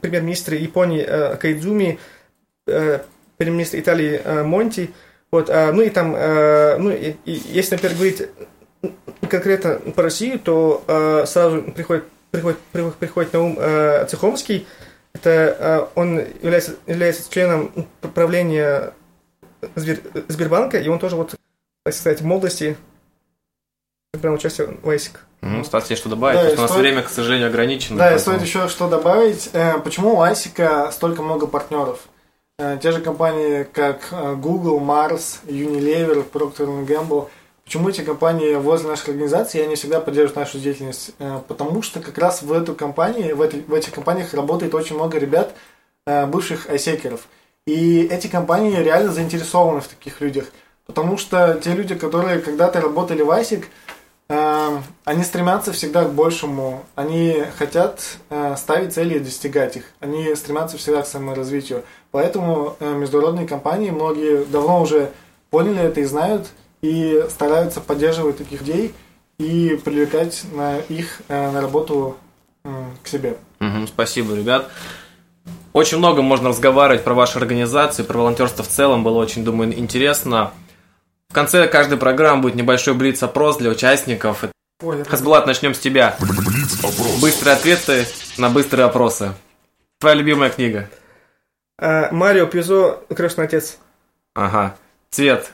премьер-министры 0.00 0.56
Японии 0.56 1.02
Кайдзуми, 1.36 1.98
премьер-министр 2.66 3.78
Италии 3.80 4.42
Монти, 4.44 4.90
вот, 5.32 5.48
ну 5.48 5.80
и 5.80 5.90
там, 5.90 6.12
ну, 6.12 6.90
и, 6.90 7.14
и, 7.24 7.42
если, 7.50 7.74
например, 7.74 7.96
говорить 7.96 8.28
конкретно 9.28 9.78
по 9.94 10.02
России, 10.02 10.36
то 10.36 10.82
э, 10.86 11.24
сразу 11.26 11.62
приходит, 11.62 12.04
приходит, 12.30 12.58
приходит, 12.72 12.96
приходит 12.96 13.32
на 13.32 13.40
ум 13.40 13.56
э, 13.58 14.06
Цехомский. 14.06 14.66
Это 15.12 15.30
э, 15.30 15.86
он 15.94 16.18
является, 16.42 16.76
является 16.86 17.30
членом 17.30 17.86
правления 18.14 18.92
Сбер, 19.74 20.00
Сбербанка, 20.28 20.78
и 20.78 20.88
он 20.88 20.98
тоже 20.98 21.16
вот, 21.16 21.34
так 21.84 21.94
сказать, 21.94 22.20
в 22.20 22.24
молодости 22.24 22.76
принял 24.12 24.34
участие 24.34 24.78
в 24.82 24.88
ISIC. 24.88 25.12
Ну, 25.42 25.62
Стас, 25.64 25.88
есть 25.90 26.00
что 26.00 26.10
добавить? 26.10 26.56
Да, 26.56 26.62
у 26.62 26.66
нас 26.66 26.74
время, 26.74 27.02
к 27.02 27.08
сожалению, 27.08 27.48
ограничено. 27.48 27.98
Да, 27.98 28.10
поэтому... 28.10 28.36
стоит 28.36 28.42
еще 28.42 28.68
что 28.68 28.88
добавить. 28.88 29.50
Э, 29.52 29.78
почему 29.78 30.16
у 30.16 30.22
ISIC 30.22 30.92
столько 30.92 31.22
много 31.22 31.46
партнеров? 31.46 32.00
Э, 32.58 32.78
те 32.82 32.90
же 32.90 33.00
компании, 33.00 33.64
как 33.64 34.08
э, 34.10 34.34
Google, 34.34 34.80
Mars, 34.80 35.40
Unilever, 35.46 36.28
Procter 36.30 36.86
Gamble– 36.86 37.28
Почему 37.68 37.90
эти 37.90 38.00
компании 38.00 38.54
возле 38.54 38.88
наших 38.88 39.10
организаций, 39.10 39.62
они 39.62 39.74
всегда 39.74 40.00
поддерживают 40.00 40.36
нашу 40.36 40.58
деятельность? 40.58 41.10
Э, 41.18 41.40
потому 41.46 41.82
что 41.82 42.00
как 42.00 42.16
раз 42.16 42.40
в 42.40 42.50
эту 42.50 42.74
компании, 42.74 43.32
в, 43.32 43.42
этой, 43.42 43.60
в 43.60 43.74
этих 43.74 43.92
компаниях 43.92 44.32
работает 44.32 44.74
очень 44.74 44.94
много 44.94 45.18
ребят, 45.18 45.52
э, 46.06 46.24
бывших 46.24 46.70
айсекеров. 46.70 47.28
И 47.66 48.08
эти 48.10 48.26
компании 48.26 48.74
реально 48.74 49.12
заинтересованы 49.12 49.82
в 49.82 49.88
таких 49.88 50.22
людях. 50.22 50.46
Потому 50.86 51.18
что 51.18 51.60
те 51.62 51.74
люди, 51.74 51.94
которые 51.94 52.38
когда-то 52.38 52.80
работали 52.80 53.20
в 53.20 53.28
ISIC, 53.28 53.66
э, 54.30 54.78
они 55.04 55.22
стремятся 55.22 55.72
всегда 55.72 56.06
к 56.06 56.14
большему. 56.14 56.86
Они 56.94 57.44
хотят 57.58 58.00
ставить 58.56 58.94
цели 58.94 59.16
и 59.16 59.20
достигать 59.20 59.76
их. 59.76 59.84
Они 60.00 60.34
стремятся 60.36 60.78
всегда 60.78 61.02
к 61.02 61.06
саморазвитию. 61.06 61.84
Поэтому 62.12 62.78
международные 62.80 63.46
компании, 63.46 63.90
многие 63.90 64.46
давно 64.46 64.80
уже 64.80 65.10
поняли 65.50 65.82
это 65.82 66.00
и 66.00 66.04
знают, 66.04 66.48
и 66.82 67.24
стараются 67.28 67.80
поддерживать 67.80 68.38
таких 68.38 68.60
людей 68.60 68.94
и 69.38 69.80
привлекать 69.84 70.44
на 70.52 70.78
их 70.78 71.22
э, 71.28 71.50
на 71.50 71.60
работу 71.60 72.16
к 73.02 73.08
себе. 73.08 73.36
Угу, 73.60 73.86
спасибо, 73.86 74.34
ребят. 74.34 74.70
Очень 75.72 75.98
много 75.98 76.22
можно 76.22 76.48
разговаривать 76.48 77.04
про 77.04 77.14
ваши 77.14 77.38
организации, 77.38 78.02
про 78.02 78.18
волонтерство 78.18 78.64
в 78.64 78.68
целом. 78.68 79.04
Было 79.04 79.18
очень, 79.18 79.44
думаю, 79.44 79.78
интересно. 79.78 80.52
В 81.28 81.34
конце 81.34 81.66
каждой 81.68 81.98
программы 81.98 82.42
будет 82.42 82.54
небольшой 82.54 82.94
блиц-опрос 82.94 83.58
для 83.58 83.70
участников. 83.70 84.44
Ой, 84.82 85.04
Хасбулат, 85.04 85.46
начнем 85.46 85.74
с 85.74 85.78
тебя. 85.78 86.16
Блиц-опрос. 86.20 87.20
Быстрые 87.20 87.56
ответы 87.56 88.06
на 88.38 88.48
быстрые 88.48 88.86
опросы. 88.86 89.32
Твоя 89.98 90.16
любимая 90.16 90.50
книга? 90.50 90.88
А, 91.78 92.10
Марио 92.12 92.46
Пьюзо 92.46 93.00
«Крестный 93.14 93.44
отец». 93.44 93.78
Ага. 94.34 94.76
Цвет? 95.10 95.52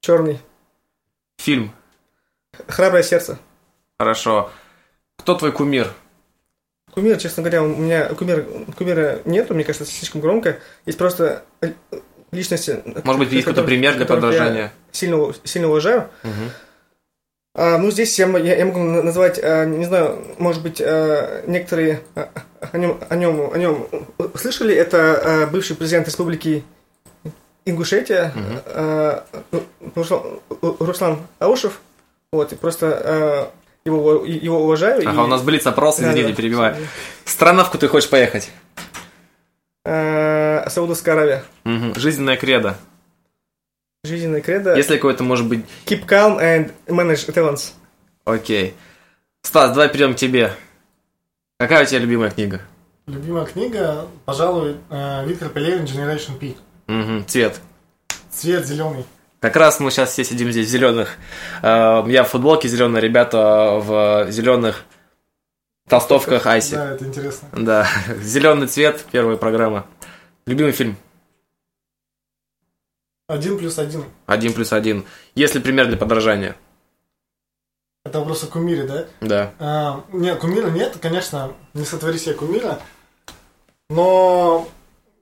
Черный. 0.00 0.40
Фильм. 1.38 1.72
Храброе 2.68 3.02
сердце. 3.02 3.38
Хорошо. 3.98 4.50
Кто 5.18 5.34
твой 5.34 5.52
кумир? 5.52 5.92
Кумир, 6.92 7.18
честно 7.18 7.42
говоря, 7.42 7.62
у 7.62 7.68
меня 7.68 8.06
кумир, 8.14 8.46
кумира 8.76 9.20
нету, 9.24 9.54
мне 9.54 9.64
кажется, 9.64 9.84
слишком 9.90 10.20
громко. 10.20 10.58
Есть 10.86 10.98
просто 10.98 11.44
личности. 12.32 12.82
Может 13.04 13.18
быть, 13.18 13.32
есть 13.32 13.44
какой-то 13.44 13.64
пример 13.64 13.96
для 13.96 14.06
подражания? 14.06 14.72
Сильно, 14.92 15.32
сильно 15.44 15.68
уважаю. 15.68 16.08
Мгм. 16.22 16.50
А, 17.54 17.78
ну, 17.78 17.90
здесь 17.90 18.18
я, 18.18 18.26
я, 18.38 18.56
я 18.56 18.64
могу 18.66 18.80
на- 18.80 19.02
назвать, 19.02 19.38
а, 19.42 19.64
не 19.64 19.86
знаю, 19.86 20.22
может 20.38 20.62
быть, 20.62 20.80
а, 20.80 21.42
некоторые 21.46 22.02
а, 22.14 22.28
о 22.72 22.76
нем, 22.78 22.98
о 23.08 23.16
нем, 23.16 23.50
о 23.52 23.56
нем 23.58 23.88
слышали. 24.34 24.74
Это 24.74 25.42
а, 25.44 25.46
бывший 25.46 25.74
президент 25.76 26.06
республики 26.06 26.64
Ингушетия 27.66 28.32
а, 28.66 29.24
Руслан, 29.94 30.22
Руслан 30.60 31.18
Аушев. 31.38 31.80
Вот, 32.32 32.52
и 32.52 32.56
просто 32.56 33.52
его, 33.84 34.24
его 34.24 34.62
уважаю. 34.64 35.02
Ага, 35.06 35.20
и- 35.22 35.24
у 35.24 35.26
нас 35.26 35.42
блиц 35.42 35.66
опрос, 35.66 36.00
извини, 36.00 36.22
да. 36.22 36.28
не 36.28 36.34
перебиваю. 36.34 36.76
Страна, 37.24 37.62
в 37.64 37.66
которую 37.66 37.88
ты 37.88 37.92
хочешь 37.92 38.10
поехать? 38.10 38.50
А, 39.84 40.66
Саудовская 40.68 41.14
Аравия. 41.14 41.44
Мгм. 41.64 41.94
Жизненная 41.94 42.36
кредо. 42.36 42.76
Жизненная 44.04 44.40
кредо. 44.40 44.74
Если 44.74 44.96
какой-то, 44.96 45.22
может 45.22 45.46
быть... 45.46 45.64
Keep 45.86 46.06
calm 46.06 46.38
and 46.40 46.72
manage 46.86 47.32
talents. 47.32 47.72
Окей. 48.24 48.74
Стас, 49.42 49.70
давай 49.70 49.88
перейдем 49.88 50.14
к 50.14 50.16
тебе. 50.16 50.52
Какая 51.58 51.84
у 51.84 51.86
тебя 51.86 52.00
любимая 52.00 52.30
книга? 52.30 52.60
Любимая 53.06 53.46
книга, 53.46 54.06
пожалуй, 54.24 54.76
э, 54.90 55.26
Виктор 55.26 55.48
Пелевин 55.48 55.84
Generation 55.84 56.36
P. 56.38 56.56
Мгм, 56.86 57.26
Цвет. 57.26 57.60
Цвет 58.30 58.66
зеленый. 58.66 59.04
Как 59.40 59.56
раз 59.56 59.80
мы 59.80 59.90
сейчас 59.90 60.12
все 60.12 60.24
сидим 60.24 60.50
здесь 60.50 60.66
в 60.66 60.70
зеленых. 60.70 61.16
Я 61.62 62.24
в 62.24 62.28
футболке 62.28 62.68
зеленая, 62.68 63.02
ребята 63.02 63.78
в 63.82 64.26
зеленых 64.30 64.84
толстовках 65.88 66.46
Айси. 66.46 66.74
Да, 66.74 66.92
это 66.92 67.04
интересно. 67.04 67.48
Да, 67.52 67.86
зеленый 68.20 68.66
цвет, 68.66 69.04
первая 69.10 69.36
программа. 69.36 69.86
Любимый 70.46 70.72
фильм? 70.72 70.96
Один 73.28 73.58
плюс 73.58 73.78
один. 73.78 74.04
Один 74.26 74.52
плюс 74.52 74.72
один. 74.72 75.04
Есть 75.34 75.54
ли 75.54 75.60
пример 75.60 75.88
для 75.88 75.96
подражания? 75.96 76.56
Это 78.04 78.20
вопрос 78.20 78.44
о 78.44 78.46
кумире, 78.46 78.84
да? 78.84 79.06
Да. 79.20 79.52
А, 79.58 80.04
нет, 80.12 80.38
кумира 80.38 80.68
нет, 80.70 80.96
конечно, 81.02 81.52
не 81.74 81.84
сотвори 81.84 82.18
себе 82.18 82.36
кумира. 82.36 82.78
Но 83.90 84.68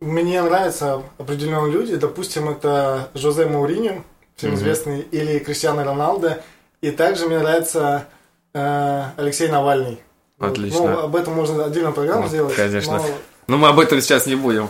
мне 0.05 0.43
нравятся 0.43 1.03
определенные 1.19 1.73
люди. 1.73 1.97
Допустим, 1.97 2.49
это 2.49 3.09
Жозе 3.15 3.47
Мауриньо, 3.47 4.03
всем 4.37 4.51
Мгм. 4.51 4.59
известный, 4.59 5.01
или 5.01 5.39
Кристиано 5.39 5.85
Роналдо. 5.85 6.43
И 6.81 6.91
также 6.91 7.27
мне 7.27 7.39
нравится 7.39 8.07
э, 8.55 9.03
Алексей 9.17 9.49
Навальный. 9.49 9.99
Вот. 10.39 10.53
Отлично. 10.53 10.81
Ну, 10.81 10.99
об 11.01 11.17
этом 11.17 11.35
можно 11.35 11.65
отдельно 11.65 11.93
программу 11.93 12.23
Ну, 12.25 12.29
сделать. 12.29 12.55
конечно. 12.55 12.99
но 12.99 13.05
Но 13.47 13.57
мы 13.59 13.69
об 13.69 13.81
этом 13.81 14.01
сейчас 14.01 14.27
не 14.27 14.35
будем. 14.37 14.69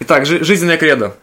Итак, 0.00 0.26
жи- 0.26 0.44
жизненная 0.44 0.76
кредо. 0.76 1.14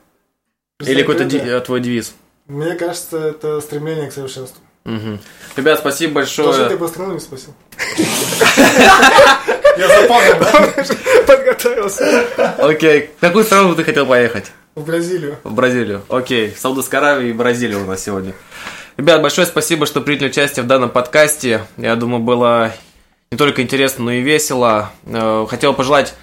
Или 0.79 1.01
какой-то 1.01 1.25
ди- 1.25 1.37
э, 1.37 1.59
твой 1.61 1.79
девиз. 1.79 2.13
Мне 2.47 2.73
кажется, 2.75 3.17
это 3.17 3.61
стремление 3.61 4.09
к 4.09 4.13
совершенству. 4.13 4.59
Мгм. 4.83 5.19
Ребят, 5.55 5.79
спасибо 5.79 6.21
Тоже 6.21 6.35
ты 6.41 6.43
большое. 6.47 6.77
по 6.77 6.87
страну 6.87 7.13
не 7.13 7.19
спросил. 7.19 7.53
Я 9.77 9.87
запомнил? 9.87 11.25
Подготовился. 11.27 12.25
Окей. 12.57 13.11
В 13.17 13.21
какую 13.21 13.43
страну 13.45 13.75
ты 13.75 13.83
хотел 13.83 14.05
поехать? 14.05 14.51
В 14.75 14.85
Бразилию. 14.85 15.37
В 15.43 15.53
Бразилию. 15.53 16.01
Окей. 16.09 16.53
Саудовская 16.57 17.01
Аравия 17.01 17.29
и 17.29 17.33
Бразилия 17.33 17.77
у 17.77 17.85
нас 17.85 18.03
сегодня. 18.03 18.33
Ребят, 18.97 19.21
большое 19.21 19.47
спасибо, 19.47 19.85
что 19.85 20.01
приняли 20.01 20.27
участие 20.27 20.63
в 20.63 20.67
данном 20.67 20.89
подкасте. 20.89 21.65
Я 21.77 21.95
думаю, 21.95 22.21
было 22.21 22.71
не 23.31 23.37
только 23.37 23.61
интересно, 23.61 24.05
но 24.05 24.11
и 24.11 24.21
весело. 24.21 24.91
Э, 25.05 25.45
Хотел 25.49 25.73
пожелать 25.73 26.13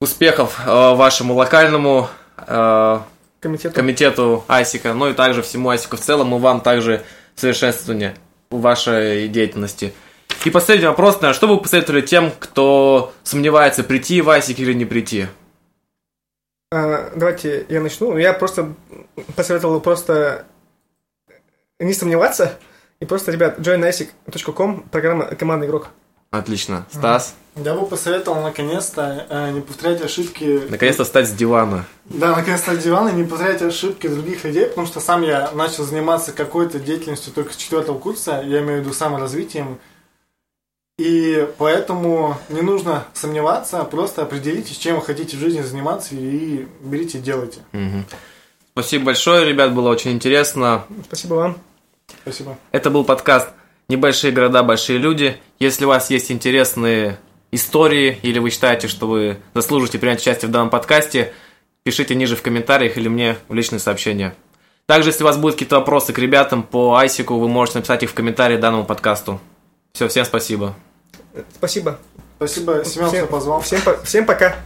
успехов 0.00 0.60
э, 0.64 0.94
вашему 0.94 1.34
локальному 1.34 2.08
э, 2.46 2.98
Комитет. 3.40 3.72
комитету 3.74 4.44
Асика, 4.48 4.94
ну 4.94 5.08
и 5.10 5.12
также 5.12 5.42
всему 5.42 5.70
Асику 5.70 5.96
в 5.96 6.00
целом, 6.00 6.34
и 6.34 6.38
вам 6.38 6.60
также 6.60 7.02
совершенствования 7.34 8.14
в 8.50 8.60
вашей 8.60 9.28
деятельности. 9.28 9.92
И 10.44 10.50
последний 10.50 10.86
вопрос, 10.86 11.16
наверное, 11.16 11.34
что 11.34 11.48
бы 11.48 11.56
вы 11.56 11.60
посоветовали 11.62 12.00
тем, 12.00 12.32
кто 12.38 13.12
сомневается, 13.22 13.82
прийти 13.84 14.20
в 14.22 14.30
Асик 14.30 14.58
или 14.60 14.72
не 14.72 14.84
прийти? 14.84 15.26
А, 16.70 17.10
давайте 17.14 17.66
я 17.68 17.80
начну. 17.80 18.16
Я 18.16 18.32
просто 18.32 18.74
посоветовал 19.36 19.80
просто 19.80 20.46
не 21.80 21.92
сомневаться. 21.92 22.58
И 23.00 23.04
просто, 23.06 23.30
ребят, 23.30 23.58
joinasic.com, 23.58 24.82
программа 24.90 25.26
«Командный 25.26 25.68
игрок». 25.68 25.88
Отлично. 26.30 26.84
Стас, 26.92 27.34
Я 27.56 27.74
бы 27.74 27.86
посоветовал 27.86 28.42
наконец-то 28.42 29.26
э, 29.30 29.50
не 29.52 29.62
повторять 29.62 30.02
ошибки. 30.02 30.62
наконец-то 30.68 31.04
встать 31.04 31.26
с 31.26 31.30
дивана. 31.30 31.86
Да, 32.04 32.36
наконец-то 32.36 32.72
от 32.72 32.80
дивана, 32.80 33.08
не 33.10 33.24
повторять 33.24 33.62
ошибки 33.62 34.08
других 34.08 34.44
людей, 34.44 34.66
потому 34.66 34.86
что 34.86 35.00
сам 35.00 35.22
я 35.22 35.50
начал 35.52 35.84
заниматься 35.84 36.32
какой-то 36.32 36.80
деятельностью 36.80 37.32
только 37.32 37.54
с 37.54 37.56
четвертого 37.56 37.98
курса, 37.98 38.42
я 38.44 38.60
имею 38.60 38.80
в 38.80 38.84
виду 38.84 38.92
саморазвитием. 38.92 39.78
И 40.98 41.48
поэтому 41.58 42.36
не 42.48 42.60
нужно 42.60 43.04
сомневаться, 43.14 43.84
просто 43.84 44.22
определитесь, 44.22 44.76
чем 44.76 44.96
вы 44.96 45.02
хотите 45.02 45.36
в 45.36 45.40
жизни 45.40 45.60
заниматься 45.62 46.16
и 46.16 46.66
берите, 46.80 47.18
делайте. 47.18 47.60
Мгм. 47.72 48.04
Спасибо 48.72 49.06
большое, 49.06 49.44
ребят, 49.44 49.72
было 49.72 49.90
очень 49.90 50.10
интересно. 50.10 50.84
Спасибо 51.04 51.34
вам. 51.34 51.58
Спасибо. 52.22 52.58
Это 52.72 52.90
был 52.90 53.04
подкаст 53.04 53.48
«Небольшие 53.88 54.32
города, 54.32 54.64
большие 54.64 54.98
люди». 54.98 55.36
Если 55.60 55.84
у 55.84 55.88
вас 55.88 56.10
есть 56.10 56.32
интересные 56.32 57.20
истории 57.52 58.18
или 58.22 58.40
вы 58.40 58.50
считаете, 58.50 58.88
что 58.88 59.06
вы 59.06 59.38
заслужите 59.54 59.98
принять 60.00 60.20
участие 60.20 60.48
в 60.48 60.52
данном 60.52 60.68
подкасте, 60.68 61.32
пишите 61.84 62.16
ниже 62.16 62.34
в 62.34 62.42
комментариях 62.42 62.96
или 62.96 63.08
мне 63.08 63.36
в 63.48 63.54
личные 63.54 63.78
сообщения. 63.78 64.34
Также, 64.86 65.10
если 65.10 65.22
у 65.22 65.26
вас 65.26 65.36
будут 65.36 65.54
какие-то 65.54 65.76
вопросы 65.76 66.12
к 66.12 66.18
ребятам 66.18 66.64
по 66.64 66.96
Айсику, 66.96 67.38
вы 67.38 67.48
можете 67.48 67.78
написать 67.78 68.02
их 68.02 68.10
в 68.10 68.14
комментарии 68.14 68.56
данному 68.56 68.84
подкасту. 68.84 69.40
Все, 69.92 70.08
всем 70.08 70.24
спасибо. 70.24 70.74
Спасибо. 71.54 71.98
Спасибо, 72.36 72.84
Семен, 72.84 73.08
Всем- 73.08 73.24
что 73.24 73.32
позвал. 73.32 73.60
Всем, 73.62 73.80
всем 74.04 74.26
пока. 74.26 74.56